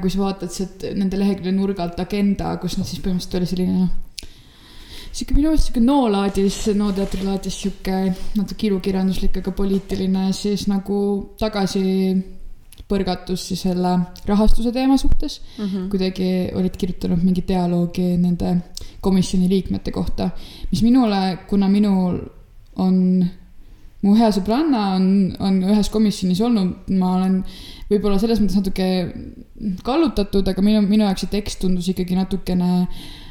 [0.01, 3.93] kui sa vaatad sealt nende lehekülje nurgalt agenda, kus nad siis põhimõtteliselt oli selline noh,
[5.15, 7.99] sihuke minu meelest sihuke no-laadis, no-teatri laadis sihuke
[8.39, 10.99] natuke ilukirjanduslik, aga poliitiline siis nagu
[11.39, 11.85] tagasi
[12.91, 13.95] põrgatus siis selle
[14.29, 15.65] rahastuse teema suhtes mm.
[15.65, 15.87] -hmm.
[15.93, 18.57] kuidagi olid kirjutanud mingi dialoogi nende
[19.01, 20.31] komisjoni liikmete kohta,
[20.71, 22.19] mis minule, kuna minul
[22.77, 23.25] on
[24.05, 25.07] mu hea sõbranna on,
[25.41, 27.39] on ühes komisjonis olnud, ma olen
[27.91, 28.89] võib-olla selles mõttes natuke
[29.85, 33.24] kallutatud, aga minu, minu jaoks see tekst tundus ikkagi natukene ähm,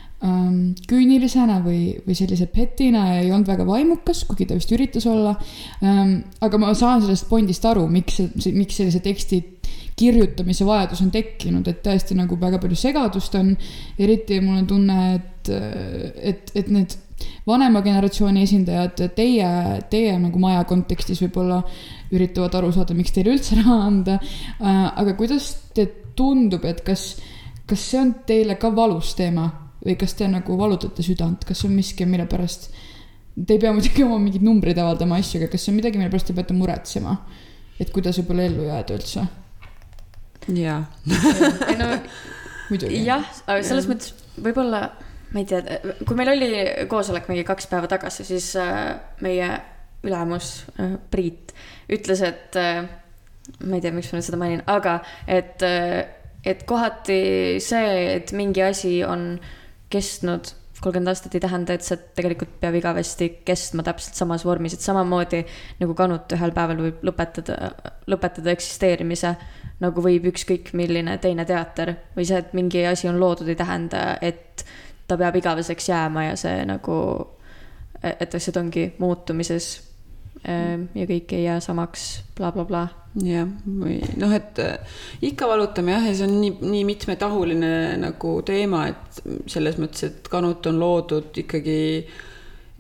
[0.88, 5.34] küünilisena või, või sellise petina ja ei olnud väga vaimukas, kuigi ta vist üritas olla
[5.84, 6.22] ähm,.
[6.40, 8.22] aga ma saan sellest pointist aru, miks,
[8.56, 9.42] miks sellise teksti
[10.00, 13.52] kirjutamise vajadus on tekkinud, et tõesti nagu väga palju segadust on.
[14.00, 15.52] eriti mul on tunne, et,
[16.32, 16.96] et, et need
[17.48, 19.50] vanema generatsiooni esindajad, teie,
[19.92, 21.62] teie nagu maja kontekstis võib-olla
[22.14, 24.20] üritavad aru saada, miks teile üldse raha anda.
[24.64, 27.18] aga kuidas te tundub, et kas,
[27.68, 29.50] kas see on teile ka valus teema
[29.84, 32.72] või kas te nagu valutate südant, kas on miski, mille pärast
[33.34, 36.12] Te ei pea muidugi oma mingeid numbreid avaldama asju, aga kas see on midagi, mille
[36.14, 37.16] pärast te peate muretsema?
[37.82, 39.24] et kuidas võib-olla ellu jääda üldse?
[40.54, 40.84] jaa,
[41.72, 41.88] ei no
[42.70, 43.00] muidugi.
[43.08, 44.84] jah, aga selles mõttes võib-olla,
[45.34, 46.50] ma ei tea, kui meil oli
[46.92, 48.94] koosolek mingi kaks päeva tagasi, siis äh,
[49.26, 49.50] meie
[50.06, 51.56] ülemus äh, Priit
[51.90, 52.84] ütles, et äh,
[53.66, 55.66] ma ei tea, miks ma nüüd seda mainin, aga et,
[56.46, 57.20] et kohati
[57.64, 59.32] see, et mingi asi on
[59.94, 64.84] kestnud kolmkümmend aastat ei tähenda, et see tegelikult peab igavesti kestma täpselt samas vormis, et
[64.84, 65.44] samamoodi
[65.80, 67.72] nagu Kanut ühel päeval võib lõpetada,
[68.12, 69.36] lõpetada eksisteerimise,
[69.84, 71.96] nagu võib ükskõik milline teine teater.
[72.18, 74.66] või see, et mingi asi on loodud, ei tähenda, et
[75.08, 76.98] ta peab igaveseks jääma ja see nagu,
[78.04, 79.93] et asjad ongi muutumises
[80.44, 82.88] ja kõik ei jää samaks bla,, blablabla.
[83.24, 87.72] jah, või noh, et äh, ikka valutame jah, ja see on nii, nii mitmetahuline
[88.02, 89.22] nagu teema, et
[89.52, 91.78] selles mõttes, et Kanut on loodud ikkagi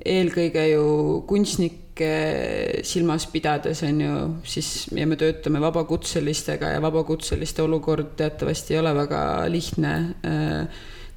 [0.03, 0.85] eelkõige ju
[1.29, 2.09] kunstnikke
[2.83, 4.15] silmas pidades on ju
[4.49, 9.21] siis ja me töötame vabakutselistega ja vabakutseliste olukord teatavasti ei ole väga
[9.53, 9.93] lihtne.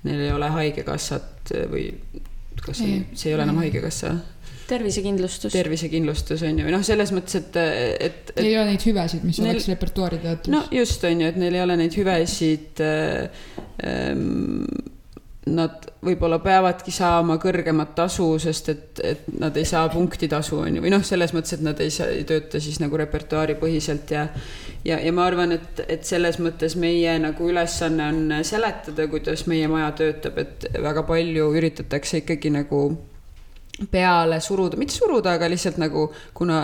[0.07, 1.89] Neil ei ole haigekassat või
[2.61, 4.13] kas see, see ei ole enam haigekassa,
[4.69, 5.53] tervisekindlustus.
[5.55, 7.61] tervisekindlustus on ju, noh, selles mõttes, et,
[8.09, 11.31] et, et ei ole neid hüvesid, mis Neil- oleks repertuaari teatris no just on ju,
[11.31, 13.49] et neil ei ole neid hüvesid äh,.
[13.87, 14.65] Ähm,
[15.47, 20.83] nad võib-olla peavadki saama kõrgemat tasu, sest et, et nad ei saa punktitasu on ju,
[20.83, 24.27] või noh, selles mõttes, et nad ei saa, ei tööta siis nagu repertuaaripõhiselt ja
[24.87, 29.69] ja, ja ma arvan, et, et selles mõttes meie nagu ülesanne on seletada, kuidas meie
[29.71, 32.83] maja töötab, et väga palju üritatakse ikkagi nagu
[33.91, 36.07] peale suruda, mitte suruda, aga lihtsalt nagu,
[36.37, 36.63] kuna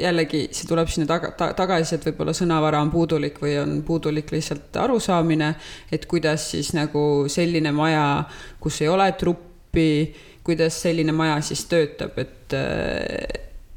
[0.00, 4.32] jällegi see tuleb sinna taga ta,, tagasi, et võib-olla sõnavara on puudulik või on puudulik
[4.32, 5.50] lihtsalt arusaamine,
[5.92, 8.06] et kuidas siis nagu selline maja,
[8.60, 9.88] kus ei ole truppi,
[10.44, 12.56] kuidas selline maja siis töötab, et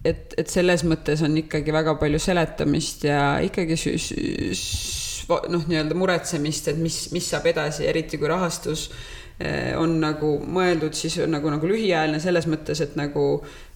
[0.07, 3.75] et, et selles mõttes on ikkagi väga palju seletamist ja ikkagi
[5.51, 9.16] noh, nii-öelda muretsemist, et mis, mis saab edasi, eriti kui rahastus äh,
[9.77, 13.25] on nagu mõeldud siis nagu, nagu lühiajaline selles mõttes, et nagu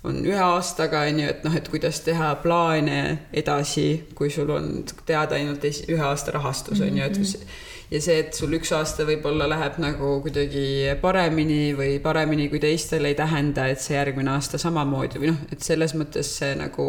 [0.07, 3.01] on ühe aastaga, on ju, et noh, et kuidas teha plaane
[3.37, 4.71] edasi, kui sul on
[5.05, 7.51] teada ainult ühe aasta rahastus, on ju, et mhm.
[7.91, 13.05] ja see, et sul üks aasta võib-olla läheb nagu kuidagi paremini või paremini kui teistel,
[13.05, 16.87] ei tähenda, et see järgmine aasta samamoodi või noh, et selles mõttes see nagu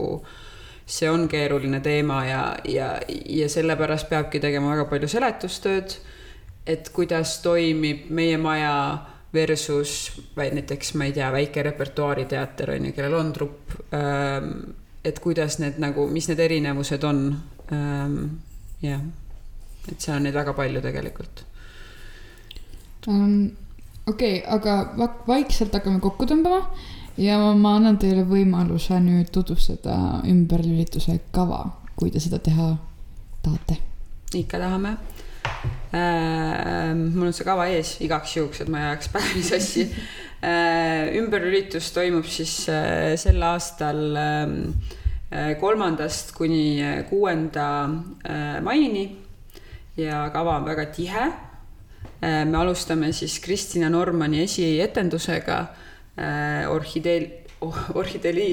[0.88, 2.94] see on keeruline teema ja, ja,
[3.28, 6.00] ja sellepärast peabki tegema väga palju seletustööd
[6.66, 8.74] et kuidas toimib meie maja
[9.34, 13.74] versus näiteks, ma ei tea, väike repertuaariteater on ju, kellel on trupp.
[13.94, 14.52] Ähm,
[15.04, 17.24] et kuidas need nagu, mis need erinevused on.
[17.72, 18.18] Ähm,
[18.82, 19.00] jah,
[19.88, 21.44] et seal on neid väga palju tegelikult
[23.06, 23.50] um,.
[24.06, 26.60] okei okay,, aga vaikselt hakkame kokku tõmbama
[27.18, 31.64] ja ma annan teile võimaluse nüüd tutvustada ümberlülituse kava,
[31.96, 32.72] kui te seda teha
[33.42, 33.78] tahate.
[34.38, 34.96] ikka tahame
[35.92, 39.86] mul on see kava ees igaks juhuks, et ma ei ajaks päevi sassi.
[40.42, 44.56] Äh, ümberlülitus toimub siis äh, sel aastal ähm,
[45.60, 47.66] kolmandast kuni kuuenda
[48.60, 49.04] maini
[49.96, 51.30] ja kava on väga tihe.
[52.20, 55.56] me alustame siis Kristina Normani esietendusega
[56.68, 57.24] orhideel,
[57.94, 58.50] orhideli,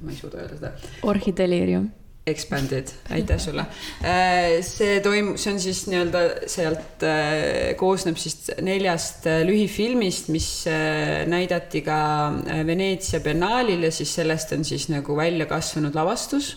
[0.00, 0.70] ma ei suuda öelda seda.
[1.02, 1.90] orhideliirium
[2.26, 3.64] Expanded, aitäh sulle.
[4.06, 10.46] Äh, see toimub, see on siis nii-öelda sealt äh, koosneb siis neljast äh, lühifilmist, mis
[11.26, 11.96] näidati ka
[12.68, 16.54] Veneetsia biennaalil ja siis sellest on siis nagu välja kasvanud lavastus.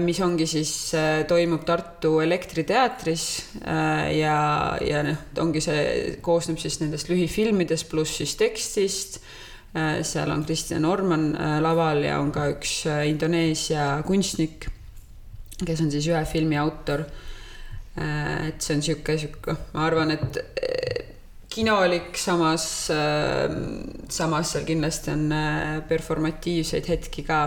[0.00, 0.94] mis ongi siis,
[1.28, 3.24] toimub Tartu Elektriteatris
[4.16, 4.38] ja,
[4.80, 5.82] ja noh, ongi see,
[6.24, 9.20] koosneb siis nendest lühifilmidest pluss siis tekstist
[10.02, 14.68] seal on Kristjan Orman äh, laval ja on ka üks äh, Indoneesia kunstnik,
[15.60, 17.04] kes on siis ühe filmi autor.
[17.98, 20.36] et see on sihuke, sihuke, ma arvan, et
[21.50, 22.66] kinolik, samas,
[24.14, 25.24] samas seal kindlasti on
[25.88, 27.40] performatiivseid hetki ka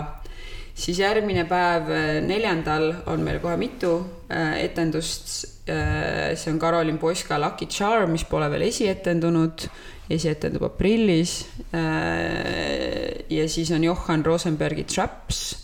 [0.76, 1.88] siis järgmine päev,
[2.28, 3.94] neljandal on meil kohe mitu
[4.28, 5.32] etendust.
[5.64, 9.64] see on Karolin Poska Lucky Charm, mis pole veel esietendunud
[10.10, 11.46] esietendub aprillis.
[11.74, 15.56] Äh, ja siis on Johan Rosenbergi Traps.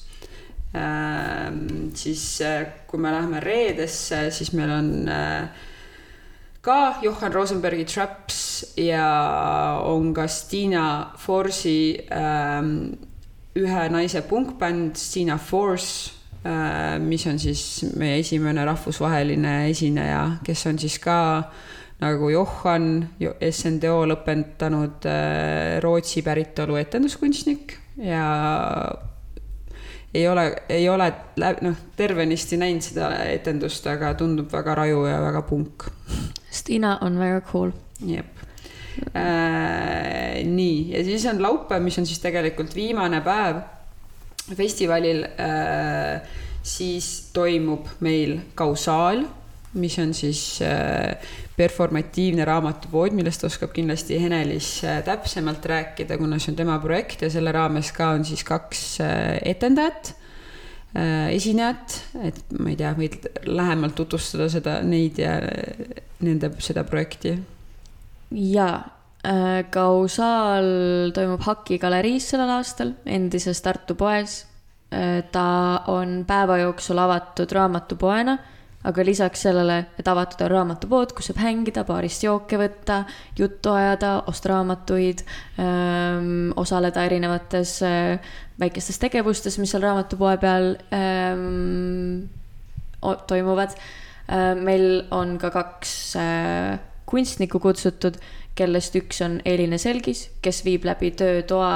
[0.75, 1.53] Äh,
[1.95, 5.11] siis äh, kui me läheme reedesse, siis meil on
[6.61, 11.97] ka Johan Rosenbergi Traps ja on ka Stina Forsi
[13.59, 16.15] ühe naise punkbänd Stina Force
[17.03, 17.63] mis on siis
[17.99, 21.17] meie esimene rahvusvaheline esineja, kes on siis ka
[21.99, 22.89] nagu Johan,
[23.51, 28.25] SNDO lõpetanud äh, Rootsi päritolu etenduskunstnik ja
[30.15, 31.09] ei ole, ei ole
[31.65, 35.89] noh, tervenisti näinud seda etendust, aga tundub väga raju ja väga punk.
[36.51, 37.75] Stina on väga cool.
[38.07, 38.39] jep
[39.15, 40.45] äh,.
[40.47, 43.59] nii, ja siis on laupäev, mis on siis tegelikult viimane päev
[44.57, 46.23] festivalil äh,.
[46.63, 49.25] siis toimub meil kausaal
[49.75, 51.17] mis on siis äh,
[51.57, 57.31] performatiivne raamatupood, millest oskab kindlasti Henelis äh, täpsemalt rääkida, kuna see on tema projekt ja
[57.33, 60.15] selle raames ka on siis kaks äh, etendajat,
[61.29, 61.95] esinejat,
[62.25, 65.35] et ma ei tea, võid lähemalt tutvustada seda, neid ja
[66.25, 67.35] nende, seda projekti?
[68.33, 68.79] jaa,
[69.69, 74.39] Kausaal toimub Haki galeriis sellel aastal, endises Tartu poes.
[74.89, 75.49] ta
[75.93, 78.39] on päeva jooksul avatud raamatupoena
[78.89, 83.03] aga lisaks sellele, et avatud on raamatupood, kus saab hängida, baarist jooke võtta,
[83.37, 85.25] juttu ajada, osta raamatuid,
[85.61, 92.29] ähm, osaleda erinevates äh, väikestes tegevustes, mis seal raamatupoe peal ähm,
[93.29, 93.77] toimuvad.
[94.29, 96.79] Äh, meil on ka kaks äh,
[97.09, 98.17] kunstnikku kutsutud,
[98.59, 101.69] kellest üks on Eline Selgis, kes viib läbi töötoa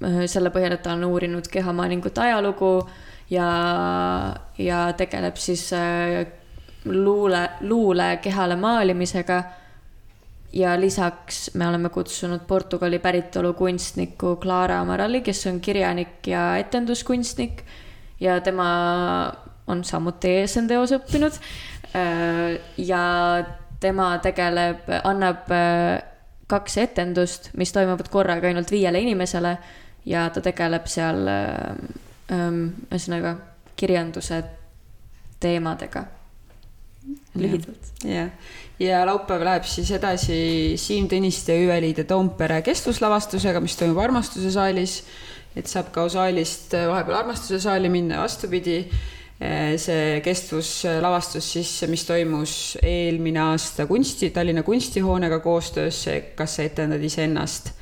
[0.00, 2.70] selle põhjal, et ta on uurinud kehamaalingute ajalugu
[3.30, 3.48] ja,
[4.58, 6.26] ja tegeleb siis äh,
[6.84, 9.42] luule, luule kehale maalimisega.
[10.52, 17.64] ja lisaks me oleme kutsunud Portugali päritolu kunstniku Clara Amaralli, kes on kirjanik ja etenduskunstnik
[18.20, 19.32] ja tema
[19.66, 21.40] on samuti ESN-teos õppinud.
[21.96, 23.44] Äh, ja
[23.80, 26.02] tema tegeleb, annab äh,
[26.46, 29.56] kaks etendust, mis toimuvad korraga ainult viiele inimesele
[30.06, 31.24] ja ta tegeleb seal
[32.34, 33.36] ühesõnaga
[33.76, 34.42] kirjanduse
[35.42, 36.04] teemadega
[37.36, 37.90] lühidalt.
[38.06, 38.30] jah,
[38.80, 40.36] ja laupäev läheb siis edasi
[40.80, 45.02] Siim Tõniste ja Üveliide Toompere kestluslavastusega, mis toimub Armastuse saalis.
[45.54, 48.84] et saab ka saalist vahepeal Armastuse saali minna, vastupidi.
[49.76, 56.04] see kestluslavastus siis, mis toimus eelmine aasta kunsti, Tallinna kunstihoonega koostöös,
[56.38, 57.72] kas sa etendad iseennast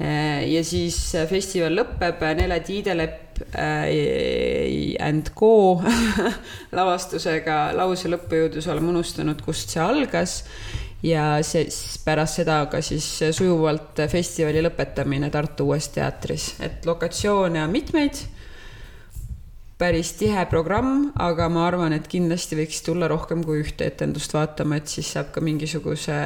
[0.00, 0.96] ja siis
[1.28, 3.29] festival lõpeb Nele Tiidelepp äh,
[5.00, 5.80] and Co
[6.76, 10.42] lavastusega Lause lõppu jõudus oleme unustanud, kust see algas.
[11.02, 11.68] ja see
[12.04, 18.24] pärast seda ka siis sujuvalt festivali lõpetamine Tartu Uues Teatris, et lokatsioone on mitmeid.
[19.78, 24.76] päris tihe programm, aga ma arvan, et kindlasti võiks tulla rohkem kui ühte etendust vaatama,
[24.76, 26.18] et siis saab ka mingisuguse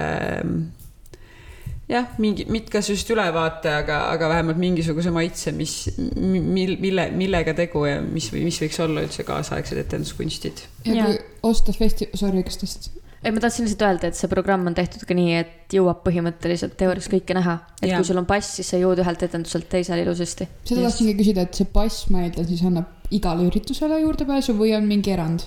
[1.90, 5.76] jah, mingi, mitte kas just ülevaate, aga, aga vähemalt mingisuguse maitse, mis,
[6.16, 10.64] mil, mille, millega tegu ja mis, mis võiks olla üldse kaasaegsed etenduskunstid.
[10.88, 12.92] ja kui osta festi-, sorry, kas tõst-?
[13.24, 16.76] ei, ma tahtsin lihtsalt öelda, et see programm on tehtud ka nii, et jõuab põhimõtteliselt
[16.80, 17.58] teoorias kõike näha.
[17.82, 17.98] et ja.
[17.98, 20.48] kui sul on pass, siis sa jõuad ühelt etenduselt teisele ilusasti.
[20.64, 24.88] seda tahtsingi küsida, et see pass, ma eeldan, siis annab igale üritusele juurdepääsu või on
[24.88, 25.44] mingi erand?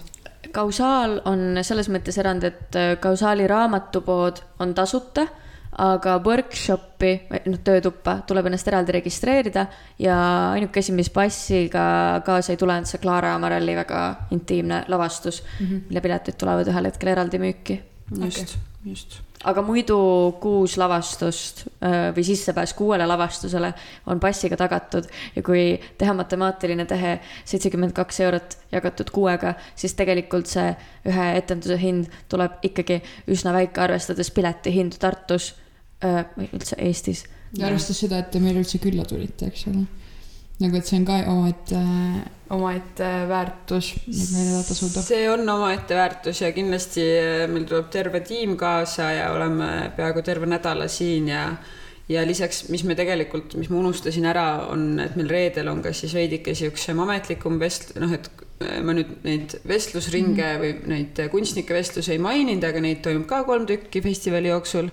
[0.53, 5.25] kausaal on selles mõttes erand, et kausaali raamatupood on tasuta
[5.71, 7.11] aga workshopi,
[7.45, 9.65] noh, töötuppa tuleb ennast eraldi registreerida
[9.99, 10.17] ja
[10.53, 15.65] ainuke asi, mis passiga kaasa ei tule, on see Clara Amarelli väga intiimne lavastus mm,
[15.65, 15.85] -hmm.
[15.89, 17.81] mille piletid tulevad ühel hetkel eraldi müüki.
[18.11, 19.97] Just okay., just aga muidu
[20.41, 23.69] kuus lavastust või sissepääs kuuele lavastusele
[24.09, 25.05] on passiga tagatud
[25.35, 30.71] ja kui teha matemaatiline tehe seitsekümmend kaks eurot jagatud kuuega, siis tegelikult see
[31.07, 33.01] ühe etenduse hind tuleb ikkagi
[33.33, 35.53] üsna väike, arvestades piletihindu Tartus
[36.01, 37.25] või üldse Eestis.
[37.57, 39.85] ja arvestades seda, et te meile üldse külla tulite, eks ole.
[40.63, 41.81] Nagu, et see on ka omaette,
[42.55, 45.03] omaette väärtus, et meile tasuda.
[45.05, 50.23] see on omaette väärtus ja kindlasti äh, meil tuleb terve tiim kaasa ja oleme peaaegu
[50.25, 51.49] terve nädala siin ja
[52.07, 55.91] ja lisaks, mis me tegelikult, mis ma unustasin ära, on, et meil reedel on ka
[55.95, 58.29] siis veidike siuksem ametlikum vest-, noh, et
[58.63, 60.63] äh, ma nüüd neid vestlusringe mm -hmm.
[60.63, 64.89] või neid kunstnike vestlusi ei maininud, aga neid toimub ka kolm tükki festivali jooksul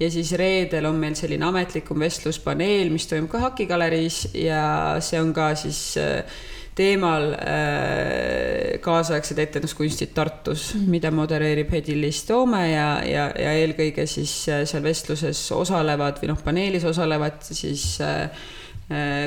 [0.00, 4.64] ja siis reedel on meil selline ametlikum vestluspaneel, mis toimub ka Haki galeriis ja
[5.04, 6.40] see on ka siis äh,
[6.74, 10.88] teemal äh, kaasaegsed etenduskunstid Tartus -hmm.
[10.90, 16.42] mida modereerib Hedi-Liis Toome ja, ja, ja eelkõige siis äh, seal vestluses osalevad või noh,
[16.44, 17.98] paneelis osalevad siis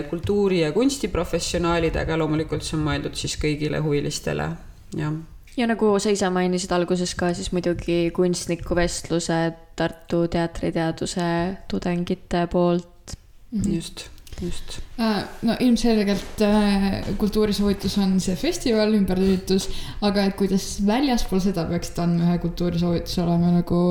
[0.10, 4.52] kultuuri- ja kunstiprofessionaalid, aga loomulikult see on mõeldud siis kõigile huvilistele,
[4.94, 5.18] jah
[5.58, 11.26] ja nagu sa ise mainisid alguses ka, siis muidugi kunstnikuvestlused Tartu teatriteaduse
[11.70, 13.14] tudengite poolt
[13.52, 13.62] mm.
[13.62, 13.76] -hmm.
[13.76, 14.08] just,
[14.42, 14.80] just.
[15.00, 19.70] Äh, no ilmselgelt äh, kultuurisoovitus on see festival, ümbertöötus,
[20.02, 23.82] aga et kuidas väljaspool seda peaksid andma ühe kultuurisoovituse olema nagu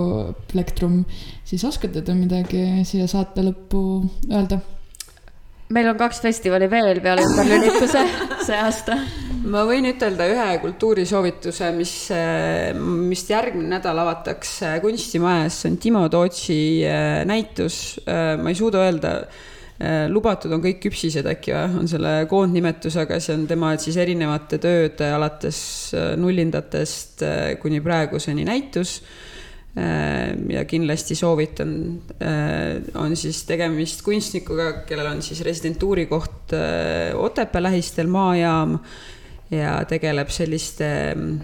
[0.53, 1.05] plektrum,
[1.45, 3.83] siis oskate te midagi siia saate lõppu
[4.31, 4.61] öelda?
[5.69, 8.07] meil on kaks festivali veel peale ümberlülituse
[8.47, 8.99] see aasta.
[9.47, 11.93] Ma võin ütelda ühe kultuurisoovituse, mis,
[12.77, 17.99] mis järgmine nädal avatakse Kunstimajas, see on Timo Tootsi äh, näitus.
[18.07, 19.13] Äh, ma ei suuda öelda,
[20.09, 24.57] lubatud on kõik küpsised äkki või, on selle koondnimetus, aga see on tema siis erinevate
[24.63, 25.59] tööde alates
[26.17, 27.25] nullindatest
[27.61, 29.01] kuni praeguseni näitus.
[29.77, 31.75] Ja kindlasti soovitan,
[32.97, 36.55] on siis tegemist kunstnikuga, kellel on siis residentuuri koht
[37.21, 38.79] Otepää lähistel maajaam
[39.51, 41.39] ja tegeleb selliste mm,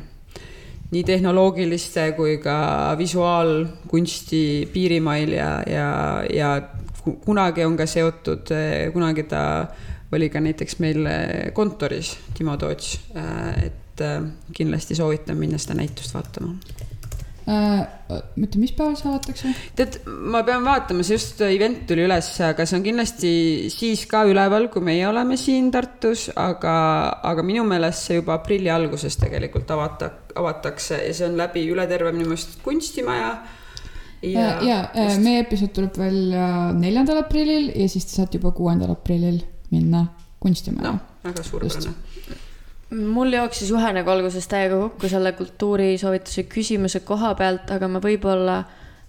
[0.92, 4.42] nii tehnoloogiliste kui ka visuaalkunsti
[4.72, 5.88] piirimail ja, ja,
[6.32, 6.50] ja
[7.24, 8.53] kunagi on ka seotud,
[8.92, 9.42] kunagi ta
[10.12, 11.09] oli ka näiteks meil
[11.57, 12.98] kontoris, Timo Toots,
[13.64, 14.05] et
[14.53, 16.53] kindlasti soovitan minna seda näitust vaatama
[17.49, 17.86] äh,.
[18.36, 19.53] mitte, mis päeval see avatakse?
[19.78, 23.32] tead, ma pean vaatama, see just event tuli üles, aga see on kindlasti
[23.72, 26.74] siis ka üleval, kui meie oleme siin Tartus, aga,
[27.32, 31.88] aga minu meelest see juba aprilli alguses tegelikult avata, avatakse ja see on läbi üle
[31.90, 33.32] terve minu meelest kunstimaja
[34.22, 38.55] ja, ja, ja äh, meie episood tuleb välja neljandal aprillil ja siis te saate juba
[38.57, 39.43] kuuendal aprillil
[39.74, 40.07] minna
[40.43, 40.99] kunstimaja no,.
[41.24, 42.11] väga suurepärane
[42.93, 48.59] mul jooksis juhe nagu alguses täiega kokku selle kultuurisoovituse küsimuse koha pealt, aga ma võib-olla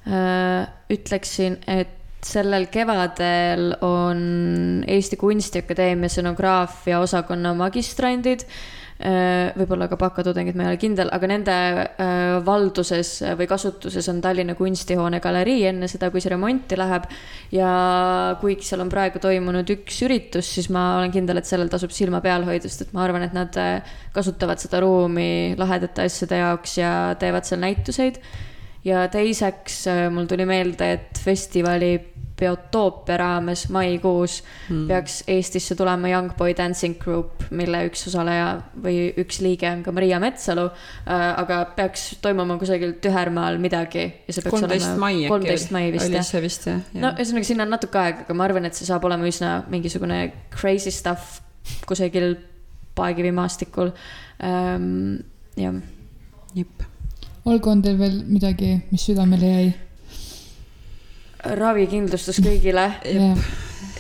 [0.08, 4.22] äh, ütleksin, et sellel kevadel on
[4.88, 8.46] Eesti Kunstiakadeemia scenograafia osakonna magistrandid
[9.04, 11.56] võib-olla ka bakatudengid, ma ei ole kindel, aga nende
[12.45, 17.10] valduses või kasutuses on Tallinna Kunstihoone galerii enne seda, kui see remonti läheb.
[17.51, 17.72] ja
[18.39, 22.22] kuigi seal on praegu toimunud üks üritus, siis ma olen kindel, et sellel tasub silma
[22.24, 23.60] peal hoida, sest et ma arvan, et nad
[24.16, 28.22] kasutavad seda ruumi lahedate asjade jaoks ja teevad seal näituseid
[28.88, 29.84] ja teiseks
[30.14, 31.95] mul tuli meelde, et festivali
[32.44, 34.86] Biotoopia raames maikuus mm.
[34.91, 38.50] peaks Eestisse tulema Young Boy Dancing Group, mille üks osaleja
[38.84, 41.26] või üks liige on ka Maria Metsalu äh,.
[41.44, 46.44] aga peaks toimuma kusagil Tühermaal midagi ja see peaks olema kolmteist mai vist jah.
[46.44, 47.02] vist jah ja..
[47.06, 50.20] no ühesõnaga, sinna on natuke aega, aga ma arvan, et see saab olema üsna mingisugune
[50.54, 51.39] crazy stuff
[51.88, 52.36] kusagil
[52.94, 53.94] Paekivi maastikul
[54.44, 55.24] ähm,.
[55.58, 55.80] jah.
[56.54, 56.84] jep.
[57.46, 59.74] olgu, on teil veel midagi, mis südamele jäi?
[61.44, 62.88] Ravikindlustus kõigile.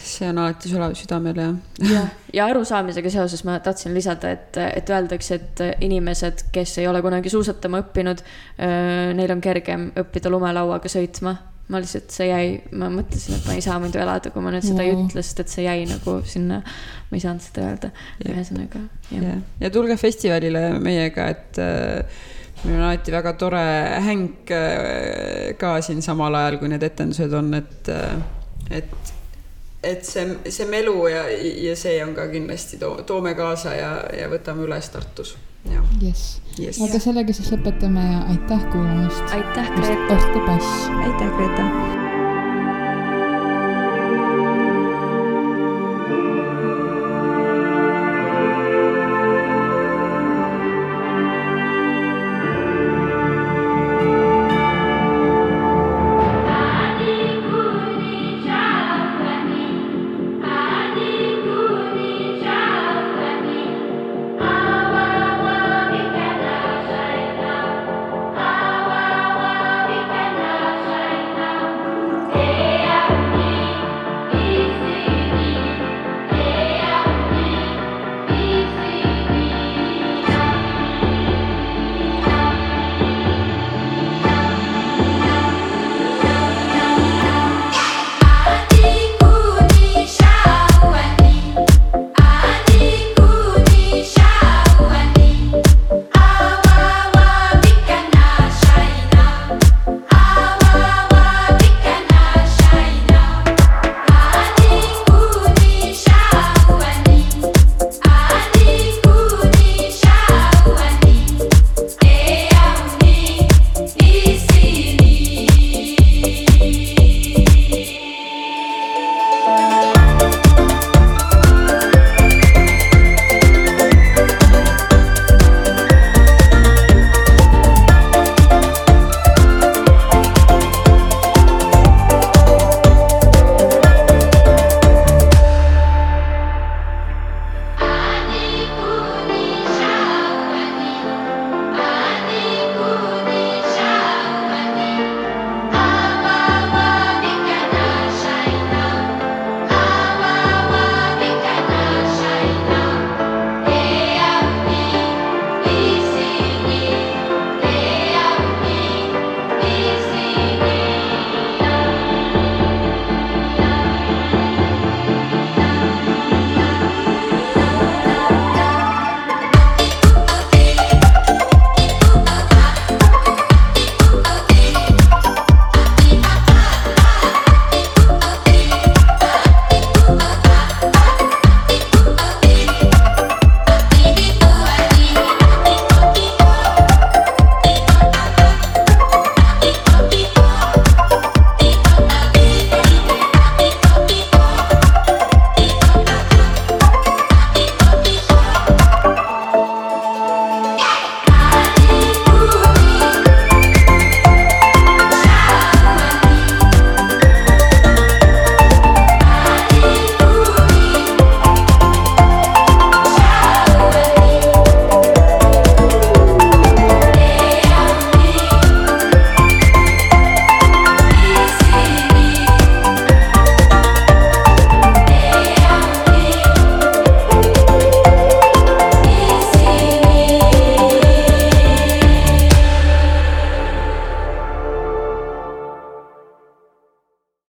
[0.03, 1.45] See on alati sulle südamele,
[1.79, 1.87] jah.
[1.87, 2.01] ja,
[2.35, 7.31] ja arusaamisega seoses ma tahtsin lisada, et, et öeldakse, et inimesed, kes ei ole kunagi
[7.31, 8.21] suusatama õppinud,
[9.15, 11.37] neil on kergem õppida lumelauaga sõitma.
[11.71, 14.65] ma lihtsalt, see jäi, ma mõtlesin, et ma ei saa muidu elada, kui ma nüüd
[14.67, 16.59] seda ei ütle, sest et see jäi nagu sinna,
[17.07, 17.91] ma ei saanud seda öelda,
[18.27, 18.83] ühesõnaga.
[19.15, 22.27] ja, ja tulge festivalile meiega, et äh,
[22.63, 23.63] meil on alati väga tore
[24.05, 29.13] hänk äh, ka siin samal ajal, kui need etendused on, et, äh, et,
[29.83, 31.25] et see, see melu ja,
[31.67, 35.35] ja see on ka kindlasti to, toome kaasa ja, ja võtame üles Tartus.
[36.01, 39.35] jess yes., aga sellega siis lõpetame ja aitäh kuulamast.
[39.35, 39.75] aitäh,
[40.47, 40.87] pass.
[41.01, 42.02] aitäh, Grete